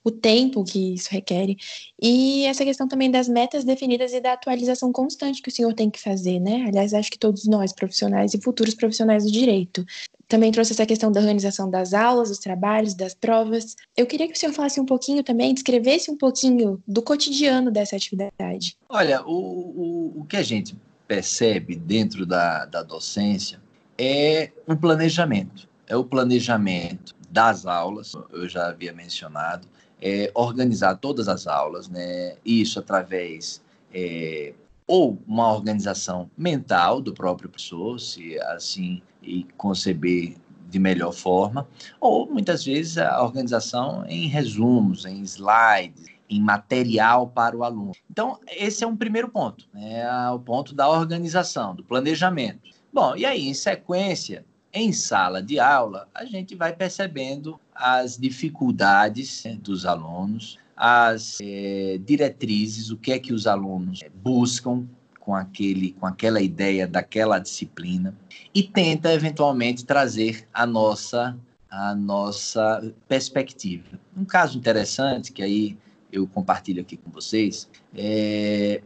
o 0.03 0.09
tempo 0.09 0.63
que 0.63 0.95
isso 0.95 1.09
requer 1.11 1.55
e 2.01 2.45
essa 2.45 2.65
questão 2.65 2.87
também 2.87 3.11
das 3.11 3.29
metas 3.29 3.63
definidas 3.63 4.11
e 4.11 4.19
da 4.19 4.33
atualização 4.33 4.91
constante 4.91 5.39
que 5.43 5.49
o 5.49 5.51
senhor 5.51 5.75
tem 5.75 5.91
que 5.91 5.99
fazer, 5.99 6.39
né? 6.39 6.65
Aliás, 6.67 6.95
acho 6.95 7.11
que 7.11 7.19
todos 7.19 7.45
nós 7.45 7.71
profissionais 7.73 8.33
e 8.33 8.41
futuros 8.41 8.73
profissionais 8.73 9.23
do 9.23 9.31
direito 9.31 9.85
também 10.27 10.51
trouxe 10.51 10.73
essa 10.73 10.85
questão 10.85 11.11
da 11.11 11.19
organização 11.19 11.69
das 11.69 11.93
aulas, 11.93 12.29
dos 12.29 12.39
trabalhos, 12.39 12.93
das 12.93 13.13
provas. 13.13 13.75
Eu 13.95 14.05
queria 14.05 14.27
que 14.27 14.33
o 14.33 14.37
senhor 14.37 14.53
falasse 14.53 14.79
um 14.79 14.85
pouquinho 14.85 15.23
também, 15.23 15.53
descrevesse 15.53 16.11
um 16.11 16.17
pouquinho 16.17 16.81
do 16.87 17.01
cotidiano 17.01 17.71
dessa 17.71 17.95
atividade. 17.95 18.77
Olha, 18.89 19.25
o, 19.25 19.31
o, 19.31 20.21
o 20.21 20.25
que 20.25 20.35
a 20.35 20.43
gente 20.43 20.75
percebe 21.07 21.75
dentro 21.75 22.25
da, 22.25 22.65
da 22.65 22.83
docência 22.83 23.61
é 23.97 24.51
um 24.67 24.75
planejamento. 24.75 25.67
É 25.87 25.95
o 25.95 26.03
planejamento 26.03 27.15
das 27.29 27.65
aulas, 27.65 28.13
eu 28.31 28.47
já 28.49 28.67
havia 28.67 28.91
mencionado, 28.91 29.67
é 30.01 30.29
organizar 30.33 30.95
todas 30.95 31.27
as 31.27 31.47
aulas, 31.47 31.87
né? 31.87 32.35
Isso 32.45 32.79
através 32.79 33.61
é, 33.93 34.53
ou 34.87 35.21
uma 35.27 35.53
organização 35.53 36.31
mental 36.37 37.01
do 37.01 37.13
próprio 37.13 37.49
professor, 37.49 37.99
se 37.99 38.39
assim 38.39 39.01
e 39.21 39.45
conceber 39.57 40.37
de 40.69 40.79
melhor 40.79 41.13
forma, 41.13 41.67
ou 41.99 42.25
muitas 42.31 42.63
vezes 42.63 42.97
a 42.97 43.21
organização 43.21 44.05
em 44.07 44.27
resumos, 44.27 45.05
em 45.05 45.21
slides, 45.21 46.05
em 46.29 46.41
material 46.41 47.27
para 47.27 47.55
o 47.55 47.63
aluno. 47.63 47.93
Então, 48.09 48.39
esse 48.47 48.83
é 48.83 48.87
um 48.87 48.95
primeiro 48.95 49.29
ponto, 49.29 49.65
né? 49.73 50.01
É 50.01 50.29
o 50.29 50.39
ponto 50.39 50.75
da 50.75 50.89
organização, 50.89 51.73
do 51.73 51.83
planejamento. 51.83 52.59
Bom, 52.91 53.15
e 53.15 53.25
aí, 53.25 53.47
em 53.47 53.53
sequência, 53.53 54.45
em 54.73 54.91
sala 54.91 55.41
de 55.41 55.59
aula, 55.59 56.07
a 56.13 56.25
gente 56.25 56.53
vai 56.55 56.73
percebendo 56.73 57.59
as 57.73 58.17
dificuldades 58.17 59.43
né, 59.45 59.57
dos 59.61 59.85
alunos, 59.85 60.59
as 60.77 61.39
é, 61.41 61.99
diretrizes, 62.05 62.91
o 62.91 62.97
que 62.97 63.11
é 63.11 63.19
que 63.19 63.33
os 63.33 63.47
alunos 63.47 63.99
buscam 64.23 64.85
com, 65.19 65.35
aquele, 65.35 65.93
com 65.93 66.05
aquela 66.05 66.39
ideia 66.41 66.87
daquela 66.87 67.39
disciplina 67.39 68.15
e 68.53 68.63
tenta 68.63 69.11
eventualmente 69.13 69.83
trazer 69.83 70.47
a 70.53 70.65
nossa 70.65 71.37
a 71.69 71.93
nossa 71.93 72.93
perspectiva. 73.09 73.99
Um 74.15 74.23
caso 74.23 74.57
interessante 74.57 75.33
que 75.33 75.43
aí 75.43 75.77
eu 76.09 76.25
compartilho 76.25 76.81
aqui 76.81 76.95
com 76.95 77.11
vocês 77.11 77.67
é 77.93 78.81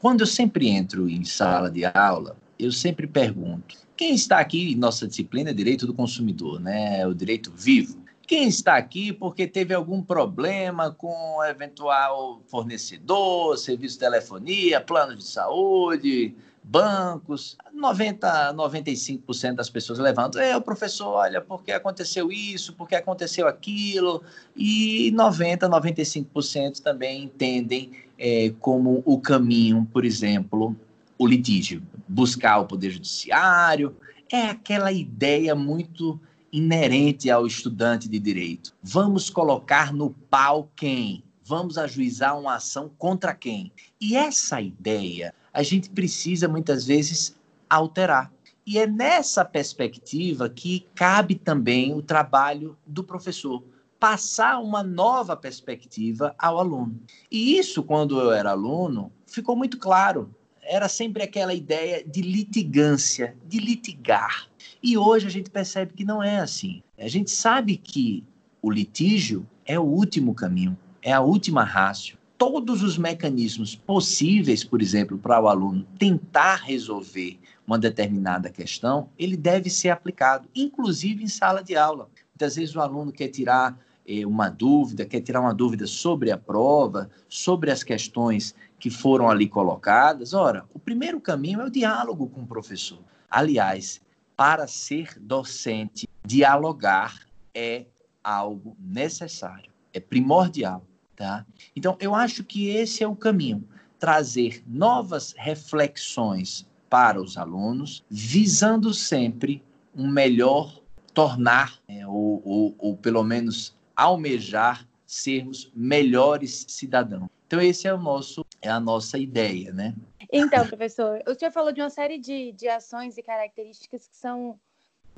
quando 0.00 0.20
eu 0.20 0.26
sempre 0.26 0.68
entro 0.68 1.08
em 1.08 1.24
sala 1.24 1.70
de 1.70 1.84
aula, 1.84 2.36
eu 2.58 2.70
sempre 2.70 3.06
pergunto: 3.06 3.76
quem 3.96 4.14
está 4.14 4.38
aqui 4.38 4.72
em 4.72 4.76
nossa 4.76 5.06
disciplina 5.06 5.50
é 5.50 5.52
direito 5.52 5.86
do 5.86 5.94
consumidor, 5.94 6.60
né? 6.60 7.00
É 7.00 7.06
o 7.06 7.14
direito 7.14 7.52
vivo. 7.54 7.98
Quem 8.28 8.46
está 8.46 8.76
aqui 8.76 9.10
porque 9.10 9.46
teve 9.46 9.72
algum 9.72 10.02
problema 10.02 10.90
com 10.90 11.42
eventual 11.44 12.42
fornecedor, 12.46 13.56
serviço 13.56 13.94
de 13.94 14.00
telefonia, 14.00 14.82
plano 14.82 15.16
de 15.16 15.24
saúde, 15.24 16.36
bancos, 16.62 17.56
90, 17.72 18.52
95% 18.52 19.54
das 19.54 19.70
pessoas 19.70 19.98
levantam, 19.98 20.42
é, 20.42 20.54
o 20.54 20.60
professor, 20.60 21.06
olha, 21.06 21.40
porque 21.40 21.72
aconteceu 21.72 22.30
isso, 22.30 22.74
porque 22.74 22.94
aconteceu 22.94 23.48
aquilo, 23.48 24.22
e 24.54 25.10
90, 25.12 25.66
95% 25.66 26.82
também 26.82 27.24
entendem 27.24 27.92
é, 28.18 28.52
como 28.60 29.02
o 29.06 29.18
caminho, 29.18 29.88
por 29.90 30.04
exemplo, 30.04 30.76
o 31.16 31.26
litígio, 31.26 31.82
buscar 32.06 32.58
o 32.58 32.66
poder 32.66 32.90
judiciário, 32.90 33.96
é 34.30 34.42
aquela 34.50 34.92
ideia 34.92 35.54
muito 35.54 36.20
inerente 36.52 37.30
ao 37.30 37.46
estudante 37.46 38.08
de 38.08 38.18
direito. 38.18 38.74
Vamos 38.82 39.30
colocar 39.30 39.92
no 39.92 40.10
pau 40.10 40.70
quem? 40.76 41.24
Vamos 41.44 41.78
ajuizar 41.78 42.38
uma 42.38 42.56
ação 42.56 42.90
contra 42.98 43.34
quem? 43.34 43.72
E 44.00 44.16
essa 44.16 44.60
ideia 44.60 45.34
a 45.52 45.62
gente 45.62 45.90
precisa 45.90 46.46
muitas 46.46 46.86
vezes 46.86 47.34
alterar. 47.68 48.30
E 48.66 48.78
é 48.78 48.86
nessa 48.86 49.44
perspectiva 49.44 50.48
que 50.48 50.86
cabe 50.94 51.34
também 51.34 51.94
o 51.94 52.02
trabalho 52.02 52.76
do 52.86 53.02
professor, 53.02 53.64
passar 53.98 54.60
uma 54.60 54.82
nova 54.82 55.34
perspectiva 55.36 56.34
ao 56.38 56.58
aluno. 56.58 57.00
E 57.30 57.58
isso, 57.58 57.82
quando 57.82 58.20
eu 58.20 58.30
era 58.30 58.50
aluno, 58.50 59.10
ficou 59.26 59.56
muito 59.56 59.78
claro. 59.78 60.34
Era 60.70 60.88
sempre 60.88 61.22
aquela 61.22 61.54
ideia 61.54 62.04
de 62.04 62.20
litigância, 62.20 63.34
de 63.46 63.58
litigar. 63.58 64.48
E 64.82 64.98
hoje 64.98 65.26
a 65.26 65.30
gente 65.30 65.50
percebe 65.50 65.94
que 65.94 66.04
não 66.04 66.22
é 66.22 66.38
assim. 66.38 66.82
A 66.98 67.08
gente 67.08 67.30
sabe 67.30 67.76
que 67.76 68.22
o 68.60 68.70
litígio 68.70 69.46
é 69.64 69.78
o 69.78 69.82
último 69.82 70.34
caminho, 70.34 70.76
é 71.02 71.12
a 71.12 71.20
última 71.20 71.64
rácio 71.64 72.18
todos 72.38 72.84
os 72.84 72.96
mecanismos 72.96 73.74
possíveis, 73.74 74.62
por 74.62 74.80
exemplo, 74.80 75.18
para 75.18 75.40
o 75.40 75.48
aluno 75.48 75.84
tentar 75.98 76.54
resolver 76.56 77.36
uma 77.66 77.76
determinada 77.76 78.48
questão, 78.48 79.10
ele 79.18 79.36
deve 79.36 79.68
ser 79.68 79.90
aplicado, 79.90 80.48
inclusive 80.54 81.24
em 81.24 81.28
sala 81.28 81.62
de 81.62 81.76
aula. 81.76 82.08
Muitas 82.32 82.54
vezes 82.54 82.76
o 82.76 82.80
aluno 82.80 83.10
quer 83.10 83.28
tirar 83.28 83.76
eh, 84.06 84.24
uma 84.24 84.48
dúvida, 84.48 85.04
quer 85.04 85.20
tirar 85.20 85.40
uma 85.40 85.52
dúvida 85.52 85.86
sobre 85.86 86.30
a 86.30 86.38
prova, 86.38 87.10
sobre 87.28 87.72
as 87.72 87.82
questões 87.82 88.54
que 88.78 88.90
foram 88.90 89.28
ali 89.28 89.48
colocadas. 89.48 90.32
Ora, 90.32 90.64
o 90.72 90.78
primeiro 90.78 91.20
caminho 91.20 91.60
é 91.60 91.64
o 91.64 91.70
diálogo 91.70 92.28
com 92.28 92.42
o 92.42 92.46
professor. 92.46 93.00
Aliás, 93.30 94.00
para 94.36 94.66
ser 94.66 95.18
docente, 95.20 96.08
dialogar 96.24 97.26
é 97.54 97.86
algo 98.22 98.76
necessário, 98.78 99.72
é 99.92 99.98
primordial. 99.98 100.84
Tá? 101.16 101.44
Então, 101.74 101.96
eu 101.98 102.14
acho 102.14 102.44
que 102.44 102.68
esse 102.68 103.02
é 103.02 103.08
o 103.08 103.16
caminho 103.16 103.66
trazer 103.98 104.62
novas 104.66 105.34
reflexões 105.36 106.64
para 106.88 107.20
os 107.20 107.36
alunos, 107.36 108.04
visando 108.08 108.94
sempre 108.94 109.62
um 109.94 110.08
melhor 110.08 110.80
tornar, 111.12 111.78
é, 111.88 112.06
ou, 112.06 112.40
ou, 112.44 112.74
ou 112.78 112.96
pelo 112.96 113.24
menos 113.24 113.76
almejar 113.96 114.86
sermos 115.04 115.70
melhores 115.74 116.64
cidadãos. 116.68 117.28
Então, 117.46 117.60
esse 117.60 117.88
é 117.88 117.94
o 117.94 117.98
nosso, 117.98 118.44
é 118.60 118.68
a 118.68 118.80
nossa 118.80 119.18
ideia, 119.18 119.72
né? 119.72 119.94
Então, 120.32 120.66
professor, 120.66 121.22
o 121.26 121.34
senhor 121.34 121.50
falou 121.50 121.72
de 121.72 121.80
uma 121.80 121.90
série 121.90 122.18
de, 122.18 122.52
de 122.52 122.68
ações 122.68 123.16
e 123.16 123.22
características 123.22 124.06
que 124.08 124.16
são 124.16 124.58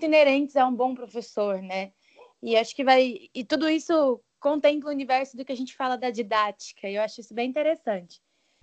inerentes 0.01 0.57
a 0.57 0.67
um 0.67 0.75
bom 0.75 0.95
professor, 0.95 1.61
né? 1.61 1.93
E 2.43 2.57
acho 2.57 2.75
que 2.75 2.85
vai. 2.85 3.29
E 3.35 3.45
tudo 3.45 3.69
isso 3.69 4.21
contempla 4.39 4.91
o 4.91 4.95
universo 4.95 5.37
do 5.37 5.45
que 5.45 5.53
a 5.53 5.57
gente 5.57 5.77
fala 5.77 5.97
da 5.97 6.11
didática, 6.11 6.89
e 6.89 6.95
eu 6.95 7.03
acho 7.03 7.21
isso 7.21 7.35
bem 7.35 7.49
interessante. 7.49 8.23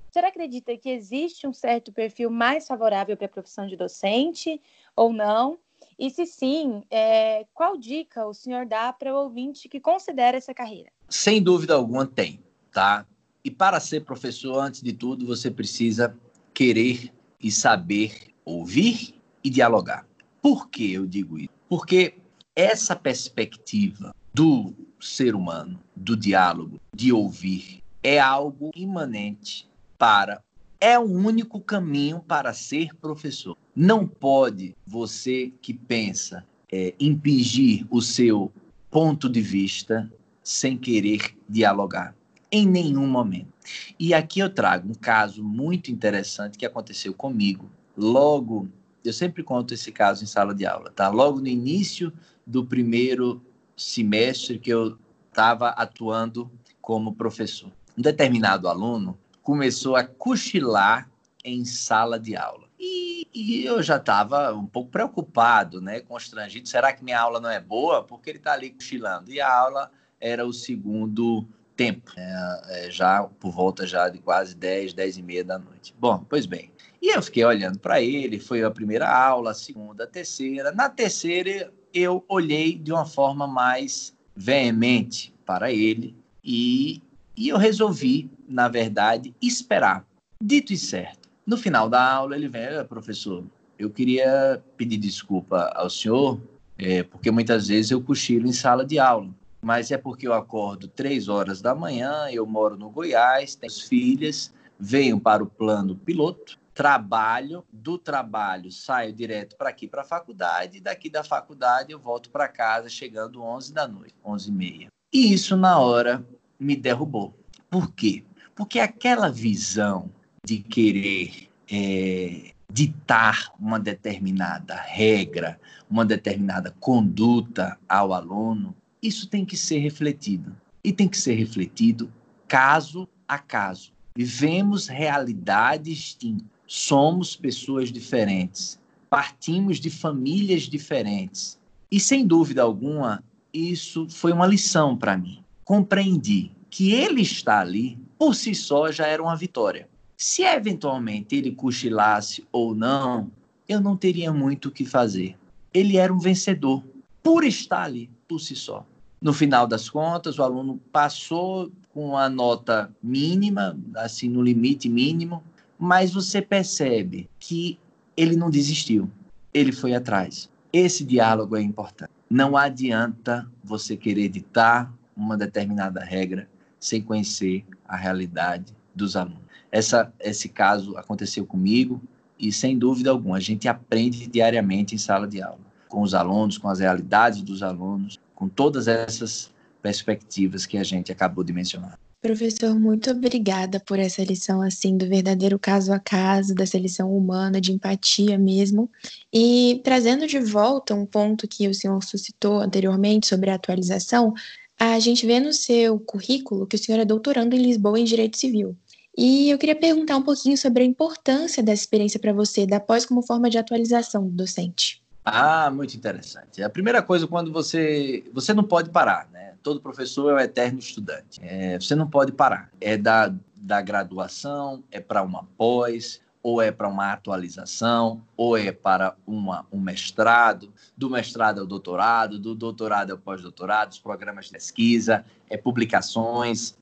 O 0.09 0.13
senhor 0.13 0.25
acredita 0.25 0.75
que 0.77 0.89
existe 0.89 1.45
um 1.45 1.53
certo 1.53 1.91
perfil 1.91 2.29
mais 2.29 2.65
favorável 2.65 3.15
para 3.15 3.27
a 3.27 3.29
profissão 3.29 3.67
de 3.67 3.75
docente 3.75 4.59
ou 4.95 5.13
não? 5.13 5.59
E 5.99 6.09
se 6.09 6.25
sim, 6.25 6.83
é, 6.89 7.45
qual 7.53 7.77
dica 7.77 8.25
o 8.25 8.33
senhor 8.33 8.65
dá 8.65 8.91
para 8.93 9.13
o 9.13 9.17
ouvinte 9.17 9.69
que 9.69 9.79
considera 9.79 10.37
essa 10.37 10.53
carreira? 10.53 10.91
Sem 11.09 11.41
dúvida 11.41 11.75
alguma 11.75 12.05
tem, 12.05 12.43
tá? 12.71 13.05
E 13.47 13.49
para 13.49 13.79
ser 13.79 14.03
professor, 14.03 14.59
antes 14.59 14.81
de 14.81 14.91
tudo, 14.91 15.25
você 15.25 15.49
precisa 15.49 16.13
querer 16.53 17.13
e 17.41 17.49
saber 17.49 18.33
ouvir 18.43 19.15
e 19.41 19.49
dialogar. 19.49 20.05
Por 20.41 20.67
que 20.69 20.91
eu 20.91 21.05
digo 21.05 21.39
isso? 21.39 21.49
Porque 21.69 22.15
essa 22.53 22.93
perspectiva 22.93 24.13
do 24.33 24.73
ser 24.99 25.33
humano, 25.33 25.79
do 25.95 26.17
diálogo, 26.17 26.77
de 26.93 27.13
ouvir, 27.13 27.81
é 28.03 28.19
algo 28.19 28.69
imanente 28.75 29.65
para. 29.97 30.43
É 30.77 30.99
o 30.99 31.05
único 31.05 31.61
caminho 31.61 32.19
para 32.19 32.51
ser 32.51 32.93
professor. 32.95 33.55
Não 33.73 34.05
pode 34.05 34.75
você 34.85 35.53
que 35.61 35.73
pensa 35.73 36.45
é, 36.69 36.93
impingir 36.99 37.87
o 37.89 38.01
seu 38.01 38.51
ponto 38.91 39.29
de 39.29 39.39
vista 39.39 40.11
sem 40.43 40.77
querer 40.77 41.33
dialogar. 41.47 42.16
Em 42.51 42.65
nenhum 42.65 43.07
momento. 43.07 43.53
E 43.99 44.13
aqui 44.13 44.39
eu 44.39 44.49
trago 44.49 44.89
um 44.89 44.93
caso 44.93 45.43
muito 45.43 45.91
interessante 45.91 46.57
que 46.57 46.65
aconteceu 46.65 47.13
comigo 47.13 47.69
logo. 47.95 48.69
Eu 49.03 49.11
sempre 49.11 49.43
conto 49.43 49.73
esse 49.73 49.91
caso 49.91 50.23
em 50.23 50.27
sala 50.27 50.55
de 50.55 50.65
aula, 50.65 50.91
tá? 50.91 51.09
Logo 51.09 51.39
no 51.39 51.47
início 51.47 52.13
do 52.45 52.65
primeiro 52.65 53.41
semestre 53.75 54.57
que 54.57 54.69
eu 54.69 54.97
estava 55.29 55.69
atuando 55.69 56.49
como 56.81 57.13
professor. 57.13 57.71
Um 57.97 58.01
determinado 58.01 58.67
aluno 58.67 59.17
começou 59.43 59.95
a 59.95 60.03
cochilar 60.03 61.09
em 61.43 61.65
sala 61.65 62.19
de 62.19 62.35
aula. 62.35 62.67
E, 62.79 63.27
e 63.33 63.65
eu 63.65 63.81
já 63.81 63.97
estava 63.97 64.53
um 64.53 64.65
pouco 64.65 64.89
preocupado, 64.89 65.81
né, 65.81 65.99
constrangido. 65.99 66.67
Será 66.67 66.93
que 66.93 67.03
minha 67.03 67.19
aula 67.19 67.39
não 67.39 67.49
é 67.49 67.59
boa? 67.59 68.03
Porque 68.03 68.29
ele 68.29 68.37
está 68.37 68.53
ali 68.53 68.69
cochilando. 68.69 69.31
E 69.31 69.41
a 69.41 69.51
aula 69.51 69.91
era 70.19 70.45
o 70.45 70.53
segundo 70.53 71.47
tempo, 71.77 72.11
é, 72.17 72.87
já 72.89 73.23
por 73.23 73.51
volta 73.51 73.85
já 73.85 74.09
de 74.09 74.17
quase 74.17 74.55
10, 74.55 74.93
10 74.93 75.17
e 75.17 75.21
meia 75.21 75.43
da 75.43 75.59
noite. 75.59 75.93
Bom, 75.97 76.25
pois 76.27 76.47
bem. 76.47 76.71
E 76.99 77.15
eu 77.15 77.21
fiquei 77.21 77.45
olhando 77.45 77.77
para 77.77 78.01
ele, 78.01 78.39
foi 78.39 78.63
a 78.63 78.71
primeira 78.71 79.07
aula, 79.07 79.51
a 79.51 79.53
segunda, 79.53 80.03
a 80.03 80.07
terceira. 80.07 80.71
Na 80.71 80.89
terceira, 80.89 81.71
eu 81.93 82.25
olhei 82.27 82.75
de 82.77 82.91
uma 82.91 83.05
forma 83.05 83.47
mais 83.47 84.13
veemente 84.35 85.33
para 85.45 85.71
ele 85.71 86.15
e, 86.43 87.01
e 87.35 87.49
eu 87.49 87.57
resolvi, 87.57 88.29
na 88.49 88.67
verdade, 88.67 89.33
esperar. 89.41 90.05
Dito 90.41 90.73
e 90.73 90.77
certo, 90.77 91.29
no 91.45 91.57
final 91.57 91.87
da 91.87 92.03
aula 92.03 92.35
ele 92.35 92.47
vem, 92.47 92.83
professor, 92.87 93.43
eu 93.77 93.89
queria 93.89 94.61
pedir 94.75 94.97
desculpa 94.97 95.71
ao 95.75 95.89
senhor, 95.89 96.39
é, 96.77 97.03
porque 97.03 97.31
muitas 97.31 97.67
vezes 97.67 97.91
eu 97.91 98.01
cochilo 98.01 98.47
em 98.47 98.53
sala 98.53 98.85
de 98.85 98.99
aula, 98.99 99.29
mas 99.67 99.91
é 99.91 99.97
porque 99.97 100.25
eu 100.25 100.33
acordo 100.33 100.87
três 100.87 101.27
horas 101.27 101.61
da 101.61 101.75
manhã, 101.75 102.29
eu 102.31 102.45
moro 102.45 102.77
no 102.77 102.89
Goiás, 102.89 103.53
tenho 103.53 103.73
filhas, 103.73 104.53
venho 104.79 105.19
para 105.19 105.43
o 105.43 105.45
plano 105.45 105.93
piloto, 105.93 106.57
trabalho, 106.73 107.65
do 107.69 107.97
trabalho 107.97 108.71
saio 108.71 109.11
direto 109.11 109.57
para 109.57 109.67
aqui 109.67 109.85
para 109.85 110.03
a 110.03 110.05
faculdade, 110.05 110.77
e 110.77 110.79
daqui 110.79 111.09
da 111.09 111.21
faculdade 111.21 111.91
eu 111.91 111.99
volto 111.99 112.29
para 112.29 112.47
casa 112.47 112.87
chegando 112.87 113.43
11 113.43 113.73
da 113.73 113.85
noite, 113.85 114.15
11 114.23 114.47
e 114.49 114.53
meia. 114.53 114.87
E 115.11 115.33
isso 115.33 115.57
na 115.57 115.77
hora 115.77 116.25
me 116.57 116.73
derrubou. 116.73 117.37
Por 117.69 117.91
quê? 117.91 118.23
Porque 118.55 118.79
aquela 118.79 119.29
visão 119.29 120.09
de 120.45 120.59
querer 120.59 121.49
é, 121.69 122.53
ditar 122.71 123.51
uma 123.59 123.81
determinada 123.81 124.75
regra, 124.75 125.59
uma 125.89 126.05
determinada 126.05 126.73
conduta 126.79 127.77
ao 127.89 128.13
aluno, 128.13 128.73
isso 129.01 129.27
tem 129.27 129.45
que 129.45 129.57
ser 129.57 129.79
refletido. 129.79 130.55
E 130.83 130.91
tem 130.91 131.07
que 131.07 131.17
ser 131.17 131.35
refletido 131.35 132.11
caso 132.47 133.07
a 133.27 133.37
caso. 133.37 133.91
Vivemos 134.15 134.87
realidades 134.87 135.97
distintas 135.97 136.57
somos 136.67 137.35
pessoas 137.35 137.91
diferentes, 137.91 138.77
partimos 139.09 139.79
de 139.79 139.89
famílias 139.89 140.63
diferentes. 140.63 141.57
E 141.89 141.99
sem 141.99 142.27
dúvida 142.27 142.61
alguma, 142.61 143.23
isso 143.53 144.07
foi 144.09 144.33
uma 144.33 144.45
lição 144.45 144.97
para 144.97 145.17
mim. 145.17 145.39
Compreendi 145.63 146.51
que 146.69 146.91
ele 146.91 147.21
estar 147.21 147.61
ali, 147.61 147.97
por 148.19 148.35
si 148.35 148.53
só, 148.53 148.91
já 148.91 149.07
era 149.07 149.23
uma 149.23 149.37
vitória. 149.37 149.87
Se 150.17 150.43
eventualmente 150.43 151.35
ele 151.35 151.51
cochilasse 151.51 152.45
ou 152.51 152.75
não, 152.75 153.31
eu 153.67 153.79
não 153.79 153.95
teria 153.95 154.33
muito 154.33 154.67
o 154.67 154.71
que 154.71 154.83
fazer. 154.83 155.37
Ele 155.73 155.95
era 155.95 156.13
um 156.13 156.19
vencedor, 156.19 156.83
por 157.23 157.45
estar 157.45 157.83
ali, 157.83 158.09
por 158.27 158.39
si 158.39 158.55
só. 158.55 158.85
No 159.19 159.33
final 159.33 159.65
das 159.65 159.89
contas, 159.89 160.37
o 160.37 160.43
aluno 160.43 160.79
passou 160.91 161.71
com 161.89 162.15
a 162.15 162.29
nota 162.29 162.93
mínima, 163.01 163.77
assim, 163.95 164.29
no 164.29 164.43
limite 164.43 164.87
mínimo, 164.87 165.43
mas 165.77 166.13
você 166.13 166.41
percebe 166.41 167.29
que 167.39 167.79
ele 168.15 168.35
não 168.35 168.49
desistiu, 168.49 169.09
ele 169.53 169.71
foi 169.71 169.93
atrás. 169.93 170.49
Esse 170.71 171.03
diálogo 171.03 171.55
é 171.55 171.61
importante. 171.61 172.11
não 172.29 172.57
adianta 172.57 173.49
você 173.63 173.95
querer 173.95 174.27
ditar 174.27 174.93
uma 175.15 175.37
determinada 175.37 176.03
regra 176.03 176.47
sem 176.79 177.01
conhecer 177.01 177.65
a 177.87 177.95
realidade 177.95 178.75
dos 178.93 179.15
alunos. 179.15 179.47
Essa, 179.71 180.13
esse 180.19 180.49
caso 180.49 180.97
aconteceu 180.97 181.45
comigo 181.45 182.01
e, 182.37 182.51
sem 182.51 182.77
dúvida 182.77 183.09
alguma, 183.09 183.37
a 183.37 183.39
gente 183.39 183.67
aprende 183.67 184.27
diariamente 184.27 184.93
em 184.93 184.97
sala 184.97 185.27
de 185.27 185.41
aula, 185.41 185.59
com 185.87 186.01
os 186.01 186.13
alunos, 186.13 186.57
com 186.57 186.69
as 186.69 186.79
realidades 186.79 187.41
dos 187.41 187.63
alunos, 187.63 188.17
com 188.35 188.47
todas 188.47 188.87
essas 188.87 189.51
perspectivas 189.81 190.65
que 190.65 190.77
a 190.77 190.83
gente 190.83 191.11
acabou 191.11 191.43
de 191.43 191.53
mencionar. 191.53 191.97
Professor, 192.19 192.77
muito 192.77 193.11
obrigada 193.11 193.79
por 193.79 193.99
essa 193.99 194.23
lição 194.23 194.61
assim 194.61 194.97
do 194.97 195.07
verdadeiro 195.07 195.59
caso 195.59 195.93
a 195.93 195.99
caso, 195.99 196.55
dessa 196.55 196.77
lição 196.77 197.15
humana, 197.15 197.61
de 197.61 197.71
empatia 197.71 198.37
mesmo. 198.37 198.89
E 199.31 199.79
trazendo 199.83 200.25
de 200.25 200.39
volta 200.39 200.95
um 200.95 201.05
ponto 201.05 201.47
que 201.47 201.67
o 201.67 201.73
senhor 201.73 202.03
suscitou 202.03 202.59
anteriormente 202.59 203.27
sobre 203.27 203.51
a 203.51 203.55
atualização, 203.55 204.33
a 204.79 204.99
gente 204.99 205.25
vê 205.25 205.39
no 205.39 205.53
seu 205.53 205.99
currículo 205.99 206.65
que 206.65 206.75
o 206.75 206.79
senhor 206.79 206.99
é 206.99 207.05
doutorando 207.05 207.55
em 207.55 207.61
Lisboa 207.61 207.99
em 207.99 208.03
Direito 208.03 208.37
Civil. 208.37 208.75
E 209.15 209.49
eu 209.49 209.57
queria 209.57 209.75
perguntar 209.75 210.17
um 210.17 210.21
pouquinho 210.21 210.57
sobre 210.57 210.83
a 210.83 210.85
importância 210.85 211.63
dessa 211.63 211.83
experiência 211.83 212.19
para 212.19 212.33
você, 212.33 212.65
da 212.67 212.79
pós 212.79 213.05
como 213.05 213.21
forma 213.21 213.49
de 213.49 213.57
atualização 213.57 214.27
do 214.27 214.35
docente. 214.35 215.01
Ah, 215.29 215.69
muito 215.69 215.93
interessante. 215.93 216.63
A 216.63 216.69
primeira 216.69 217.01
coisa, 217.01 217.27
quando 217.27 217.51
você. 217.51 218.23
Você 218.33 218.53
não 218.53 218.63
pode 218.63 218.89
parar, 218.89 219.27
né? 219.29 219.55
Todo 219.61 219.81
professor 219.81 220.31
é 220.31 220.35
um 220.35 220.39
eterno 220.39 220.79
estudante. 220.79 221.37
É, 221.43 221.77
você 221.77 221.95
não 221.95 222.09
pode 222.09 222.31
parar. 222.31 222.71
É 222.79 222.95
da, 222.95 223.33
da 223.57 223.81
graduação, 223.81 224.81
é 224.89 225.01
para 225.01 225.21
uma 225.21 225.43
pós, 225.57 226.21
ou 226.41 226.61
é 226.61 226.71
para 226.71 226.87
uma 226.87 227.11
atualização, 227.11 228.21
ou 228.37 228.57
é 228.57 228.71
para 228.71 229.17
uma, 229.27 229.67
um 229.69 229.81
mestrado, 229.81 230.71
do 230.95 231.09
mestrado 231.09 231.59
ao 231.59 231.67
doutorado, 231.67 232.39
do 232.39 232.55
doutorado 232.55 233.11
ao 233.11 233.17
pós-doutorado, 233.17 233.91
os 233.91 233.99
programas 233.99 234.45
de 234.45 234.51
pesquisa, 234.51 235.25
é 235.49 235.57
publicações. 235.57 236.77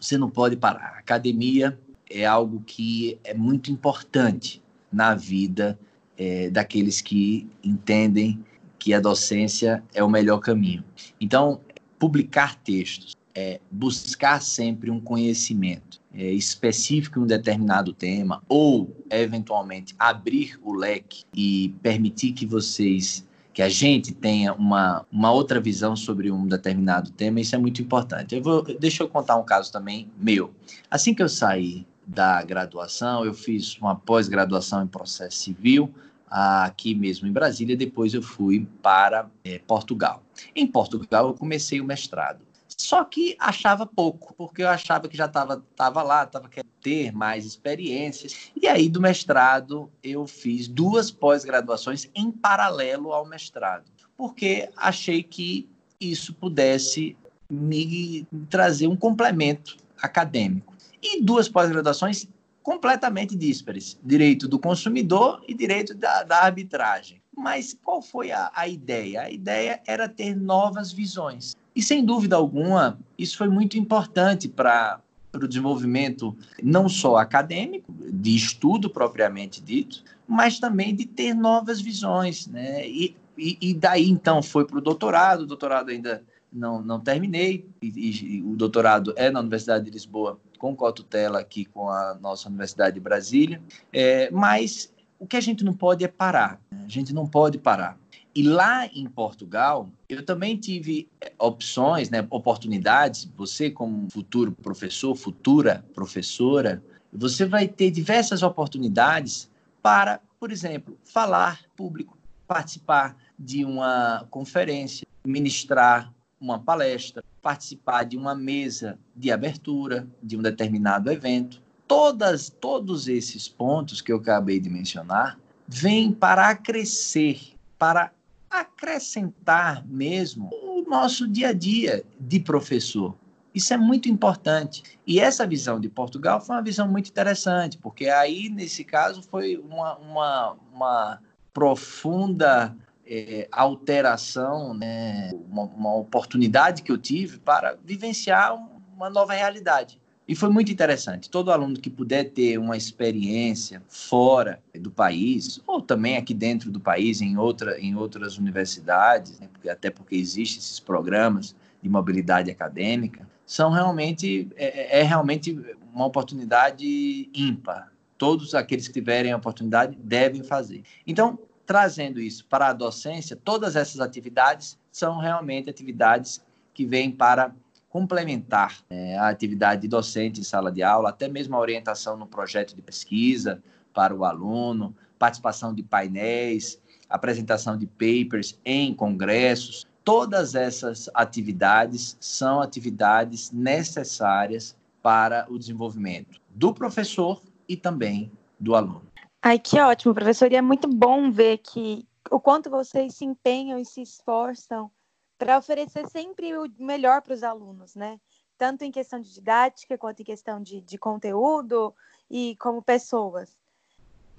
Você 0.00 0.16
não 0.16 0.30
pode 0.30 0.54
parar. 0.54 0.94
A 0.94 0.98
academia 1.00 1.76
é 2.08 2.24
algo 2.24 2.62
que 2.64 3.18
é 3.24 3.34
muito 3.34 3.72
importante 3.72 4.62
na 4.92 5.16
vida 5.16 5.76
é, 6.18 6.50
daqueles 6.50 7.00
que 7.00 7.48
entendem 7.62 8.44
que 8.78 8.92
a 8.92 9.00
docência 9.00 9.82
é 9.94 10.02
o 10.02 10.08
melhor 10.08 10.40
caminho. 10.40 10.84
Então, 11.20 11.60
publicar 11.98 12.56
textos, 12.56 13.16
é 13.34 13.60
buscar 13.70 14.42
sempre 14.42 14.90
um 14.90 14.98
conhecimento 14.98 16.00
é, 16.12 16.32
específico 16.32 17.20
em 17.20 17.22
um 17.22 17.26
determinado 17.26 17.92
tema, 17.92 18.42
ou, 18.48 18.96
eventualmente, 19.10 19.94
abrir 19.96 20.58
o 20.62 20.72
leque 20.72 21.22
e 21.32 21.74
permitir 21.82 22.32
que 22.32 22.44
vocês 22.44 23.26
que 23.52 23.62
a 23.62 23.68
gente 23.68 24.14
tenha 24.14 24.54
uma, 24.54 25.04
uma 25.10 25.32
outra 25.32 25.60
visão 25.60 25.96
sobre 25.96 26.30
um 26.30 26.46
determinado 26.46 27.10
tema, 27.10 27.40
isso 27.40 27.56
é 27.56 27.58
muito 27.58 27.82
importante. 27.82 28.36
Eu 28.36 28.40
vou, 28.40 28.62
deixa 28.62 29.02
eu 29.02 29.08
contar 29.08 29.34
um 29.34 29.42
caso 29.42 29.72
também 29.72 30.08
meu. 30.16 30.54
Assim 30.88 31.12
que 31.12 31.20
eu 31.20 31.28
saí 31.28 31.84
da 32.06 32.40
graduação, 32.44 33.24
eu 33.24 33.34
fiz 33.34 33.76
uma 33.78 33.96
pós-graduação 33.96 34.84
em 34.84 34.86
processo 34.86 35.38
civil, 35.38 35.92
aqui 36.30 36.94
mesmo 36.94 37.26
em 37.26 37.32
Brasília, 37.32 37.76
depois 37.76 38.14
eu 38.14 38.22
fui 38.22 38.66
para 38.82 39.30
é, 39.44 39.58
Portugal. 39.60 40.22
Em 40.54 40.66
Portugal 40.66 41.28
eu 41.28 41.34
comecei 41.34 41.80
o 41.80 41.84
mestrado. 41.84 42.48
Só 42.76 43.02
que 43.04 43.36
achava 43.40 43.84
pouco, 43.84 44.34
porque 44.34 44.62
eu 44.62 44.68
achava 44.68 45.08
que 45.08 45.16
já 45.16 45.24
estava 45.24 45.64
tava 45.74 46.02
lá, 46.02 46.22
estava 46.22 46.48
querendo 46.48 46.70
ter 46.80 47.12
mais 47.12 47.44
experiências. 47.44 48.50
E 48.54 48.68
aí, 48.68 48.88
do 48.88 49.00
mestrado, 49.00 49.90
eu 50.02 50.26
fiz 50.26 50.68
duas 50.68 51.10
pós-graduações 51.10 52.08
em 52.14 52.30
paralelo 52.30 53.12
ao 53.12 53.26
mestrado, 53.26 53.90
porque 54.16 54.70
achei 54.76 55.22
que 55.22 55.68
isso 56.00 56.32
pudesse 56.34 57.16
me 57.50 58.26
trazer 58.48 58.86
um 58.86 58.96
complemento 58.96 59.76
acadêmico. 60.00 60.74
E 61.02 61.22
duas 61.22 61.48
pós-graduações 61.48 62.28
completamente 62.68 63.34
díspares: 63.34 63.98
direito 64.04 64.46
do 64.46 64.58
consumidor 64.58 65.42
e 65.48 65.54
direito 65.54 65.94
da, 65.94 66.22
da 66.22 66.44
arbitragem. 66.44 67.22
Mas 67.34 67.74
qual 67.82 68.02
foi 68.02 68.30
a, 68.30 68.50
a 68.54 68.68
ideia? 68.68 69.22
A 69.22 69.30
ideia 69.30 69.80
era 69.86 70.06
ter 70.06 70.36
novas 70.36 70.92
visões. 70.92 71.56
E 71.74 71.82
sem 71.82 72.04
dúvida 72.04 72.36
alguma, 72.36 72.98
isso 73.16 73.38
foi 73.38 73.48
muito 73.48 73.78
importante 73.78 74.46
para 74.48 75.00
para 75.30 75.44
o 75.44 75.48
desenvolvimento 75.48 76.34
não 76.62 76.88
só 76.88 77.16
acadêmico, 77.16 77.94
de 78.10 78.34
estudo 78.34 78.88
propriamente 78.88 79.60
dito, 79.60 80.02
mas 80.26 80.58
também 80.58 80.94
de 80.94 81.04
ter 81.04 81.34
novas 81.34 81.82
visões. 81.82 82.46
Né? 82.46 82.88
E, 82.88 83.14
e, 83.36 83.58
e 83.60 83.74
daí, 83.74 84.08
então, 84.08 84.42
foi 84.42 84.64
para 84.64 84.78
o 84.78 84.80
doutorado, 84.80 85.42
o 85.42 85.46
doutorado 85.46 85.90
ainda 85.90 86.24
não, 86.50 86.80
não 86.80 86.98
terminei, 86.98 87.68
e, 87.82 88.38
e, 88.38 88.42
o 88.42 88.56
doutorado 88.56 89.12
é 89.16 89.30
na 89.30 89.40
Universidade 89.40 89.84
de 89.84 89.90
Lisboa, 89.90 90.40
com 90.58 90.74
cotutela 90.74 91.40
aqui 91.40 91.64
com 91.64 91.88
a 91.88 92.14
nossa 92.20 92.48
Universidade 92.48 92.94
de 92.94 93.00
Brasília, 93.00 93.62
é, 93.92 94.30
mas 94.30 94.92
o 95.18 95.26
que 95.26 95.36
a 95.36 95.40
gente 95.40 95.64
não 95.64 95.72
pode 95.72 96.04
é 96.04 96.08
parar, 96.08 96.60
né? 96.70 96.84
a 96.84 96.88
gente 96.88 97.14
não 97.14 97.26
pode 97.26 97.58
parar. 97.58 97.98
E 98.34 98.42
lá 98.42 98.86
em 98.86 99.06
Portugal, 99.06 99.88
eu 100.08 100.24
também 100.24 100.56
tive 100.56 101.08
é, 101.20 101.32
opções, 101.38 102.10
né, 102.10 102.24
oportunidades. 102.30 103.28
Você, 103.36 103.70
como 103.70 104.08
futuro 104.10 104.52
professor, 104.52 105.16
futura 105.16 105.84
professora, 105.94 106.82
você 107.12 107.46
vai 107.46 107.66
ter 107.66 107.90
diversas 107.90 108.42
oportunidades 108.42 109.50
para, 109.82 110.20
por 110.38 110.52
exemplo, 110.52 110.96
falar 111.02 111.60
público, 111.76 112.16
participar 112.46 113.16
de 113.38 113.64
uma 113.64 114.26
conferência, 114.30 115.06
ministrar 115.24 116.12
uma 116.40 116.58
palestra, 116.58 117.24
participar 117.42 118.04
de 118.04 118.16
uma 118.16 118.34
mesa 118.34 118.98
de 119.14 119.30
abertura 119.30 120.06
de 120.22 120.36
um 120.36 120.42
determinado 120.42 121.10
evento. 121.10 121.60
Todas, 121.86 122.50
todos 122.50 123.08
esses 123.08 123.48
pontos 123.48 124.00
que 124.00 124.12
eu 124.12 124.18
acabei 124.18 124.60
de 124.60 124.68
mencionar 124.68 125.38
vêm 125.66 126.12
para 126.12 126.48
acrescer, 126.48 127.40
para 127.78 128.12
acrescentar 128.50 129.86
mesmo 129.86 130.50
o 130.52 130.82
nosso 130.88 131.26
dia 131.28 131.48
a 131.48 131.52
dia 131.52 132.04
de 132.18 132.40
professor. 132.40 133.14
Isso 133.54 133.74
é 133.74 133.76
muito 133.76 134.08
importante. 134.08 134.82
E 135.06 135.18
essa 135.18 135.46
visão 135.46 135.80
de 135.80 135.88
Portugal 135.88 136.40
foi 136.40 136.56
uma 136.56 136.62
visão 136.62 136.86
muito 136.86 137.08
interessante, 137.08 137.76
porque 137.78 138.08
aí, 138.08 138.48
nesse 138.48 138.84
caso, 138.84 139.22
foi 139.22 139.56
uma, 139.56 139.96
uma, 139.96 140.56
uma 140.72 141.20
profunda 141.52 142.76
é, 143.08 143.48
alteração, 143.50 144.74
né, 144.74 145.30
uma, 145.50 145.62
uma, 145.62 145.94
oportunidade 145.96 146.82
que 146.82 146.92
eu 146.92 146.98
tive 146.98 147.38
para 147.38 147.76
vivenciar 147.82 148.54
uma 148.94 149.08
nova 149.08 149.32
realidade. 149.32 149.98
E 150.26 150.34
foi 150.34 150.50
muito 150.50 150.70
interessante. 150.70 151.30
Todo 151.30 151.50
aluno 151.50 151.80
que 151.80 151.88
puder 151.88 152.24
ter 152.24 152.58
uma 152.58 152.76
experiência 152.76 153.82
fora 153.88 154.62
do 154.78 154.90
país, 154.90 155.58
ou 155.66 155.80
também 155.80 156.18
aqui 156.18 156.34
dentro 156.34 156.70
do 156.70 156.78
país, 156.78 157.22
em, 157.22 157.38
outra, 157.38 157.80
em 157.80 157.94
outras 157.94 158.36
universidades, 158.36 159.40
né, 159.40 159.48
porque, 159.50 159.70
até 159.70 159.88
porque 159.88 160.14
existem 160.14 160.58
esses 160.58 160.78
programas 160.78 161.56
de 161.82 161.88
mobilidade 161.88 162.50
acadêmica, 162.50 163.26
são 163.46 163.70
realmente 163.70 164.46
é, 164.56 165.00
é 165.00 165.02
realmente 165.02 165.58
uma 165.94 166.04
oportunidade 166.04 167.30
ímpar. 167.32 167.90
Todos 168.18 168.54
aqueles 168.54 168.86
que 168.86 168.92
tiverem 168.92 169.32
a 169.32 169.36
oportunidade 169.36 169.96
devem 170.02 170.42
fazer. 170.42 170.82
Então, 171.06 171.38
trazendo 171.68 172.18
isso 172.18 172.46
para 172.46 172.68
a 172.68 172.72
docência, 172.72 173.36
todas 173.36 173.76
essas 173.76 174.00
atividades 174.00 174.78
são 174.90 175.18
realmente 175.18 175.68
atividades 175.68 176.42
que 176.72 176.86
vêm 176.86 177.12
para 177.12 177.54
complementar 177.90 178.78
é, 178.88 179.18
a 179.18 179.28
atividade 179.28 179.86
docente 179.86 180.40
em 180.40 180.44
sala 180.44 180.72
de 180.72 180.82
aula, 180.82 181.10
até 181.10 181.28
mesmo 181.28 181.54
a 181.54 181.60
orientação 181.60 182.16
no 182.16 182.26
projeto 182.26 182.74
de 182.74 182.80
pesquisa 182.80 183.62
para 183.92 184.14
o 184.14 184.24
aluno, 184.24 184.96
participação 185.18 185.74
de 185.74 185.82
painéis, 185.82 186.80
apresentação 187.06 187.76
de 187.76 187.86
papers 187.86 188.58
em 188.64 188.94
congressos. 188.94 189.86
Todas 190.02 190.54
essas 190.54 191.10
atividades 191.12 192.16
são 192.18 192.62
atividades 192.62 193.52
necessárias 193.52 194.74
para 195.02 195.46
o 195.50 195.58
desenvolvimento 195.58 196.40
do 196.48 196.72
professor 196.72 197.42
e 197.68 197.76
também 197.76 198.32
do 198.58 198.74
aluno. 198.74 199.07
Ai, 199.40 199.58
que 199.58 199.78
ótimo, 199.80 200.12
professor. 200.12 200.50
E 200.50 200.56
é 200.56 200.60
muito 200.60 200.88
bom 200.88 201.30
ver 201.30 201.58
que 201.58 202.06
o 202.30 202.40
quanto 202.40 202.68
vocês 202.68 203.14
se 203.14 203.24
empenham 203.24 203.78
e 203.78 203.84
se 203.84 204.02
esforçam 204.02 204.90
para 205.38 205.56
oferecer 205.56 206.08
sempre 206.08 206.56
o 206.58 206.66
melhor 206.76 207.22
para 207.22 207.34
os 207.34 207.44
alunos, 207.44 207.94
né? 207.94 208.20
Tanto 208.58 208.82
em 208.82 208.90
questão 208.90 209.20
de 209.20 209.32
didática, 209.32 209.96
quanto 209.96 210.20
em 210.20 210.24
questão 210.24 210.60
de, 210.60 210.80
de 210.80 210.98
conteúdo 210.98 211.94
e 212.28 212.56
como 212.56 212.82
pessoas. 212.82 213.56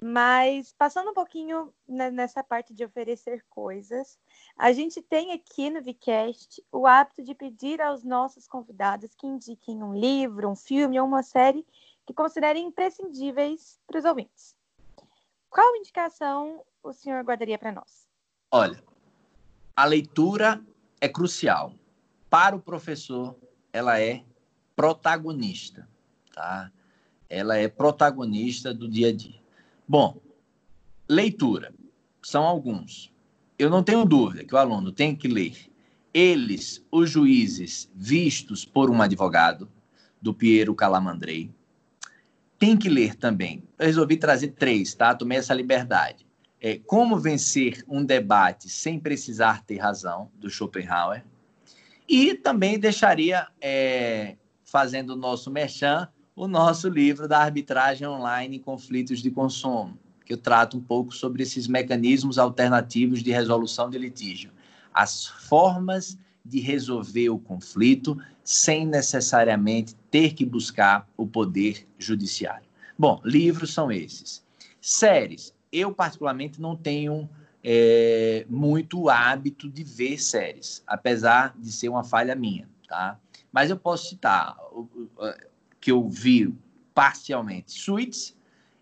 Mas 0.02 0.74
passando 0.74 1.10
um 1.10 1.14
pouquinho 1.14 1.72
nessa 1.88 2.44
parte 2.44 2.74
de 2.74 2.84
oferecer 2.84 3.42
coisas, 3.48 4.18
a 4.56 4.70
gente 4.72 5.00
tem 5.00 5.32
aqui 5.32 5.70
no 5.70 5.82
VCast 5.82 6.62
o 6.70 6.86
hábito 6.86 7.22
de 7.22 7.34
pedir 7.34 7.80
aos 7.80 8.04
nossos 8.04 8.46
convidados 8.46 9.14
que 9.14 9.26
indiquem 9.26 9.82
um 9.82 9.94
livro, 9.94 10.48
um 10.48 10.56
filme 10.56 11.00
ou 11.00 11.06
uma 11.06 11.22
série 11.22 11.66
que 12.06 12.12
considerem 12.12 12.66
imprescindíveis 12.66 13.80
para 13.86 13.98
os 13.98 14.04
ouvintes. 14.04 14.59
Qual 15.50 15.76
indicação 15.76 16.62
o 16.80 16.92
senhor 16.92 17.24
guardaria 17.24 17.58
para 17.58 17.72
nós? 17.72 18.06
Olha, 18.52 18.82
a 19.74 19.84
leitura 19.84 20.64
é 21.00 21.08
crucial. 21.08 21.74
Para 22.30 22.54
o 22.54 22.60
professor, 22.60 23.36
ela 23.72 24.00
é 24.00 24.24
protagonista, 24.76 25.88
tá? 26.32 26.70
Ela 27.28 27.56
é 27.56 27.66
protagonista 27.66 28.72
do 28.72 28.88
dia 28.88 29.08
a 29.08 29.12
dia. 29.12 29.40
Bom, 29.86 30.20
leitura 31.08 31.74
são 32.22 32.44
alguns. 32.44 33.12
Eu 33.58 33.68
não 33.68 33.82
tenho 33.82 34.04
dúvida 34.04 34.44
que 34.44 34.54
o 34.54 34.58
aluno 34.58 34.92
tem 34.92 35.16
que 35.16 35.26
ler 35.26 35.68
eles, 36.14 36.84
os 36.90 37.10
juízes 37.10 37.90
vistos 37.94 38.64
por 38.64 38.90
um 38.90 39.02
advogado, 39.02 39.68
do 40.20 40.34
Piero 40.34 40.74
Calamandrei. 40.74 41.50
Tem 42.60 42.76
que 42.76 42.88
ler 42.88 43.16
também. 43.16 43.64
Eu 43.76 43.86
resolvi 43.86 44.16
trazer 44.16 44.48
três, 44.52 44.94
tá? 44.94 45.12
Tomei 45.16 45.38
essa 45.38 45.52
liberdade 45.52 46.30
é, 46.60 46.78
Como 46.78 47.18
Vencer 47.18 47.82
um 47.88 48.04
Debate 48.04 48.68
Sem 48.68 49.00
Precisar 49.00 49.64
Ter 49.64 49.78
Razão, 49.78 50.30
do 50.34 50.50
Schopenhauer. 50.50 51.24
E 52.06 52.34
também 52.34 52.78
deixaria, 52.78 53.46
é, 53.60 54.36
fazendo 54.64 55.10
o 55.10 55.16
nosso 55.16 55.50
merchan, 55.50 56.08
o 56.36 56.46
nosso 56.46 56.88
livro 56.88 57.26
da 57.26 57.38
arbitragem 57.38 58.06
online 58.06 58.56
em 58.56 58.60
conflitos 58.60 59.20
de 59.20 59.30
consumo, 59.30 59.98
que 60.24 60.32
eu 60.32 60.38
trato 60.38 60.76
um 60.76 60.80
pouco 60.80 61.14
sobre 61.14 61.42
esses 61.42 61.66
mecanismos 61.66 62.38
alternativos 62.38 63.22
de 63.22 63.30
resolução 63.30 63.88
de 63.88 63.98
litígio. 63.98 64.50
As 64.92 65.26
formas 65.26 66.18
de 66.44 66.60
resolver 66.60 67.30
o 67.30 67.38
conflito 67.38 68.16
sem 68.42 68.86
necessariamente 68.86 69.94
ter 70.10 70.34
que 70.34 70.44
buscar 70.44 71.08
o 71.16 71.26
poder 71.26 71.86
judiciário. 71.98 72.66
Bom, 72.98 73.20
livros 73.24 73.72
são 73.72 73.90
esses. 73.90 74.44
Séries 74.80 75.54
eu, 75.72 75.92
particularmente, 75.92 76.60
não 76.60 76.76
tenho 76.76 77.28
é, 77.62 78.44
muito 78.48 79.08
hábito 79.08 79.68
de 79.68 79.84
ver 79.84 80.18
séries, 80.20 80.82
apesar 80.86 81.54
de 81.56 81.70
ser 81.70 81.88
uma 81.88 82.02
falha 82.02 82.34
minha, 82.34 82.68
tá? 82.88 83.18
Mas 83.52 83.70
eu 83.70 83.76
posso 83.76 84.08
citar 84.08 84.56
o, 84.72 84.88
que 85.80 85.90
eu 85.90 86.08
vi 86.08 86.52
parcialmente 86.94 87.72
Suits 87.72 88.36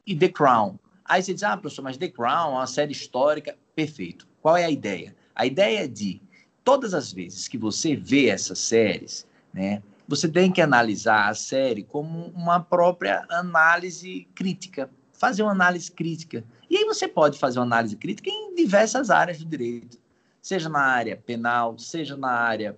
e 0.07 0.17
The 0.17 0.29
Crown. 0.29 0.79
Aí 1.05 1.23
você 1.23 1.35
diz, 1.35 1.43
ah, 1.43 1.57
professor, 1.57 1.83
mas 1.83 1.97
The 1.97 2.09
Crown 2.09 2.53
é 2.53 2.59
uma 2.59 2.67
série 2.67 2.93
histórica. 2.93 3.57
Perfeito. 3.75 4.27
Qual 4.41 4.57
é 4.57 4.65
a 4.65 4.71
ideia? 4.71 5.15
A 5.35 5.47
ideia 5.47 5.85
é 5.85 5.87
de, 5.87 6.21
todas 6.69 6.93
as 6.93 7.11
vezes 7.11 7.49
que 7.49 7.57
você 7.57 7.97
vê 7.97 8.27
essas 8.27 8.59
séries, 8.59 9.27
né, 9.55 9.83
você 10.07 10.29
tem 10.29 10.53
que 10.53 10.61
analisar 10.61 11.31
a 11.31 11.35
série 11.35 11.83
como 11.83 12.27
uma 12.37 12.61
própria 12.61 13.25
análise 13.31 14.29
crítica, 14.35 14.91
fazer 15.15 15.43
uma 15.43 15.53
análise 15.53 15.91
crítica 15.91 16.45
e 16.69 16.77
aí 16.77 16.85
você 16.85 17.09
pode 17.09 17.39
fazer 17.39 17.59
uma 17.59 17.65
análise 17.65 17.97
crítica 17.97 18.29
em 18.29 18.55
diversas 18.55 19.09
áreas 19.09 19.39
do 19.39 19.47
direito, 19.47 19.97
seja 20.43 20.69
na 20.69 20.83
área 20.83 21.17
penal, 21.17 21.79
seja 21.79 22.19
na 22.19 22.33
área 22.33 22.77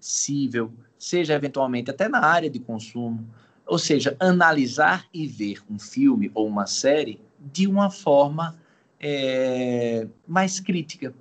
civil, 0.00 0.72
seja 0.98 1.34
eventualmente 1.34 1.90
até 1.90 2.08
na 2.08 2.20
área 2.20 2.48
de 2.48 2.58
consumo. 2.58 3.28
Ou 3.66 3.78
seja, 3.78 4.16
analisar 4.18 5.04
e 5.12 5.26
ver 5.26 5.58
um 5.70 5.78
filme 5.78 6.30
ou 6.32 6.46
uma 6.46 6.66
série 6.66 7.20
de 7.52 7.66
uma 7.66 7.90
forma 7.90 8.56
é, 8.98 10.08
mais 10.26 10.58
crítica. 10.58 11.12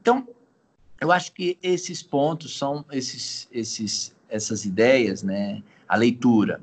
Então, 0.00 0.26
eu 1.00 1.12
acho 1.12 1.32
que 1.32 1.58
esses 1.62 2.02
pontos 2.02 2.56
são 2.56 2.84
esses, 2.90 3.48
esses, 3.52 4.14
essas 4.28 4.64
ideias, 4.64 5.22
né? 5.22 5.62
A 5.88 5.96
leitura, 5.96 6.60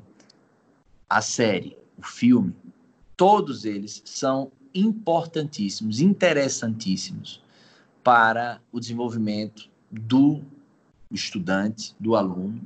a 1.08 1.20
série, 1.20 1.76
o 1.96 2.02
filme, 2.02 2.54
todos 3.16 3.64
eles 3.64 4.02
são 4.04 4.52
importantíssimos, 4.74 6.00
interessantíssimos 6.00 7.42
para 8.04 8.60
o 8.70 8.78
desenvolvimento 8.78 9.70
do 9.90 10.42
estudante, 11.10 11.94
do 11.98 12.14
aluno 12.14 12.60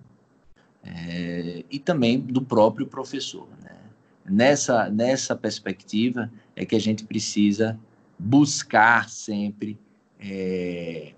é, 0.82 1.64
e 1.70 1.78
também 1.78 2.18
do 2.18 2.42
próprio 2.42 2.86
professor. 2.86 3.48
Né? 3.62 3.76
Nessa, 4.24 4.90
nessa 4.90 5.36
perspectiva 5.36 6.30
é 6.56 6.64
que 6.66 6.74
a 6.74 6.80
gente 6.80 7.04
precisa 7.04 7.78
buscar 8.18 9.08
sempre 9.08 9.78
é, 10.18 11.14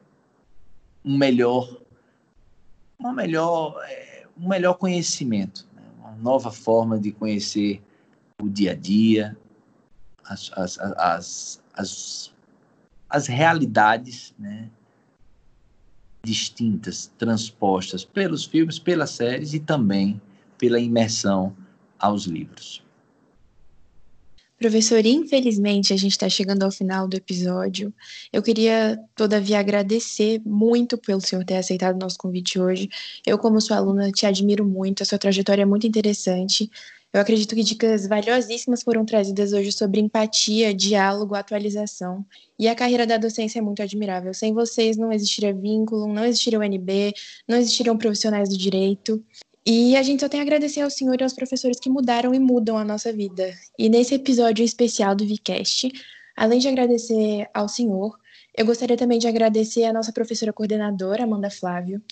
um 1.05 1.17
melhor, 1.17 1.81
uma 2.99 3.12
melhor, 3.12 3.81
é, 3.85 4.27
um 4.37 4.49
melhor 4.49 4.75
conhecimento, 4.75 5.67
né? 5.75 5.83
uma 5.99 6.12
nova 6.12 6.51
forma 6.51 6.99
de 6.99 7.12
conhecer 7.12 7.83
o 8.41 8.49
dia 8.49 8.73
a 8.73 8.75
dia, 8.75 9.37
as, 10.25 10.51
as, 10.55 10.79
as, 10.79 11.62
as, 11.75 12.35
as 13.11 13.27
realidades 13.27 14.35
né, 14.38 14.69
distintas, 16.23 17.12
transpostas 17.19 18.05
pelos 18.05 18.45
filmes, 18.45 18.79
pelas 18.79 19.11
séries 19.11 19.53
e 19.55 19.61
também 19.61 20.21
pela 20.57 20.79
imersão 20.79 21.55
aos 21.99 22.25
livros. 22.25 22.83
Professor, 24.62 25.05
infelizmente 25.05 25.92
a 25.92 25.96
gente 25.96 26.12
está 26.12 26.29
chegando 26.29 26.62
ao 26.62 26.70
final 26.70 27.09
do 27.09 27.16
episódio. 27.16 27.92
Eu 28.33 28.40
queria, 28.40 28.96
todavia, 29.16 29.59
agradecer 29.59 30.40
muito 30.46 30.96
pelo 30.96 31.20
senhor 31.20 31.44
ter 31.44 31.57
aceitado 31.57 31.96
o 31.96 31.98
nosso 31.98 32.16
convite 32.16 32.61
hoje. 32.61 32.88
Eu, 33.27 33.37
como 33.38 33.61
sua 33.61 33.79
aluna, 33.79 34.12
te 34.12 34.25
admiro 34.25 34.64
muito, 34.64 35.03
a 35.03 35.05
sua 35.05 35.18
trajetória 35.18 35.62
é 35.62 35.64
muito 35.64 35.85
interessante. 35.85 36.70
Eu 37.12 37.20
acredito 37.20 37.57
que 37.57 37.64
dicas 37.64 38.07
valiosíssimas 38.07 38.85
foram 38.85 39.05
trazidas 39.05 39.53
hoje 39.53 39.72
sobre 39.72 40.01
empatia, 40.01 40.72
diálogo, 40.72 41.35
atualização. 41.35 42.25
E 42.57 42.68
a 42.68 42.75
carreira 42.77 43.05
da 43.05 43.16
docência 43.16 43.59
é 43.59 43.62
muito 43.62 43.83
admirável. 43.83 44.33
Sem 44.33 44.55
vocês 44.55 44.96
não 44.96 45.11
existiria 45.11 45.53
vínculo, 45.53 46.07
não 46.07 46.25
existiria 46.25 46.61
o 46.61 46.62
NB, 46.62 47.12
não 47.48 47.59
existiriam 47.59 47.98
profissionais 47.98 48.48
do 48.48 48.57
direito. 48.57 49.20
E 49.64 49.96
a 49.96 50.03
gente 50.03 50.20
só 50.20 50.29
tem 50.29 50.40
a 50.40 50.42
agradecer 50.42 50.81
ao 50.81 50.90
senhor 50.90 51.20
e 51.20 51.22
aos 51.22 51.33
professores 51.33 51.79
que 51.79 51.88
mudaram 51.88 52.35
e 52.35 52.38
mudam 52.38 52.77
a 52.77 52.85
nossa 52.85 53.12
vida. 53.12 53.55
E 53.79 53.88
nesse 53.88 54.14
episódio 54.14 54.64
especial 54.64 55.14
do 55.14 55.25
VCast, 55.25 55.90
além 56.37 56.59
de 56.59 56.66
agradecer 56.66 57.48
ao 57.55 57.68
senhor, 57.68 58.18
eu 58.57 58.66
gostaria 58.66 58.96
também 58.96 59.18
de 59.18 59.29
agradecer 59.29 59.85
a 59.85 59.92
nossa 59.92 60.12
professora 60.12 60.53
coordenadora, 60.53 61.25
Amanda 61.25 61.48
Flávio, 61.48 62.03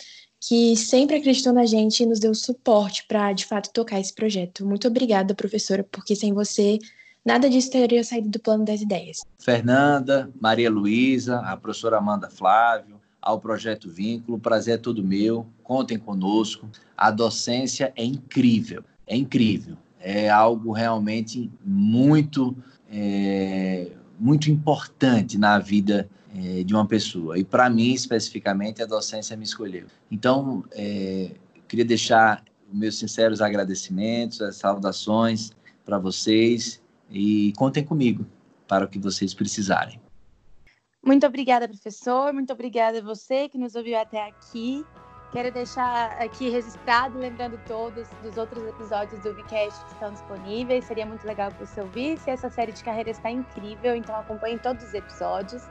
que 0.40 0.76
sempre 0.76 1.16
acreditou 1.16 1.52
na 1.52 1.66
gente 1.66 2.02
e 2.02 2.06
nos 2.06 2.20
deu 2.20 2.34
suporte 2.34 3.04
para, 3.06 3.32
de 3.32 3.44
fato, 3.44 3.70
tocar 3.72 4.00
esse 4.00 4.14
projeto. 4.14 4.64
Muito 4.64 4.86
obrigada, 4.88 5.34
professora, 5.34 5.84
porque 5.90 6.14
sem 6.14 6.32
você 6.32 6.78
nada 7.24 7.50
disso 7.50 7.70
teria 7.70 8.02
saído 8.04 8.28
do 8.28 8.40
plano 8.40 8.64
das 8.64 8.80
ideias. 8.80 9.18
Fernanda, 9.38 10.30
Maria 10.40 10.70
Luísa, 10.70 11.40
a 11.40 11.56
professora 11.56 11.98
Amanda 11.98 12.30
Flávio, 12.30 12.99
ao 13.20 13.40
Projeto 13.40 13.88
Vínculo, 13.90 14.38
o 14.38 14.40
prazer 14.40 14.74
é 14.74 14.78
todo 14.78 15.04
meu, 15.04 15.46
contem 15.62 15.98
conosco. 15.98 16.68
A 16.96 17.10
docência 17.10 17.92
é 17.96 18.04
incrível, 18.04 18.82
é 19.06 19.16
incrível. 19.16 19.76
É 19.98 20.30
algo 20.30 20.72
realmente 20.72 21.50
muito, 21.64 22.56
é, 22.90 23.90
muito 24.18 24.50
importante 24.50 25.36
na 25.36 25.58
vida 25.58 26.08
é, 26.34 26.62
de 26.62 26.74
uma 26.74 26.86
pessoa. 26.86 27.38
E 27.38 27.44
para 27.44 27.68
mim, 27.68 27.92
especificamente, 27.92 28.82
a 28.82 28.86
docência 28.86 29.36
me 29.36 29.44
escolheu. 29.44 29.86
Então, 30.10 30.64
é, 30.72 31.32
queria 31.68 31.84
deixar 31.84 32.42
meus 32.72 32.98
sinceros 32.98 33.40
agradecimentos, 33.40 34.40
as 34.40 34.56
saudações 34.56 35.50
para 35.84 35.98
vocês 35.98 36.80
e 37.10 37.52
contem 37.56 37.84
comigo 37.84 38.24
para 38.66 38.84
o 38.84 38.88
que 38.88 38.98
vocês 38.98 39.34
precisarem. 39.34 40.00
Muito 41.02 41.26
obrigada, 41.26 41.68
professor. 41.68 42.32
Muito 42.32 42.52
obrigada 42.52 42.98
a 42.98 43.02
você 43.02 43.48
que 43.48 43.58
nos 43.58 43.74
ouviu 43.74 43.98
até 43.98 44.28
aqui. 44.28 44.84
Quero 45.32 45.52
deixar 45.52 46.10
aqui 46.20 46.48
registrado, 46.48 47.16
lembrando 47.16 47.58
todos 47.66 48.08
dos 48.22 48.36
outros 48.36 48.64
episódios 48.66 49.22
do 49.22 49.32
Vcast 49.32 49.84
que 49.84 49.92
estão 49.92 50.12
disponíveis. 50.12 50.84
Seria 50.84 51.06
muito 51.06 51.24
legal 51.24 51.52
que 51.52 51.64
você 51.64 51.80
ouvisse. 51.80 52.28
Essa 52.28 52.50
série 52.50 52.72
de 52.72 52.82
carreira 52.82 53.10
está 53.10 53.30
incrível, 53.30 53.94
então 53.94 54.14
acompanhe 54.16 54.58
todos 54.58 54.84
os 54.84 54.92
episódios. 54.92 55.62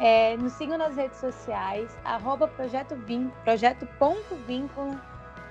É, 0.00 0.36
nos 0.36 0.52
sigam 0.54 0.78
nas 0.78 0.96
redes 0.96 1.18
sociais, 1.18 1.96
arroba 2.04 2.48
projeto, 2.48 2.96
vim, 2.96 3.30
projeto 3.44 3.86
ponto 3.98 4.34
vínculo 4.46 4.98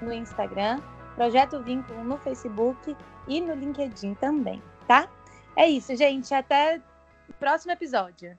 no 0.01 0.11
Instagram, 0.11 0.81
Projeto 1.15 1.61
Vínculo 1.61 2.03
no 2.03 2.17
Facebook 2.17 2.95
e 3.27 3.39
no 3.39 3.53
LinkedIn 3.53 4.15
também, 4.15 4.61
tá? 4.87 5.07
É 5.55 5.67
isso, 5.67 5.95
gente. 5.95 6.33
Até 6.33 6.81
o 7.29 7.33
próximo 7.33 7.71
episódio. 7.71 8.37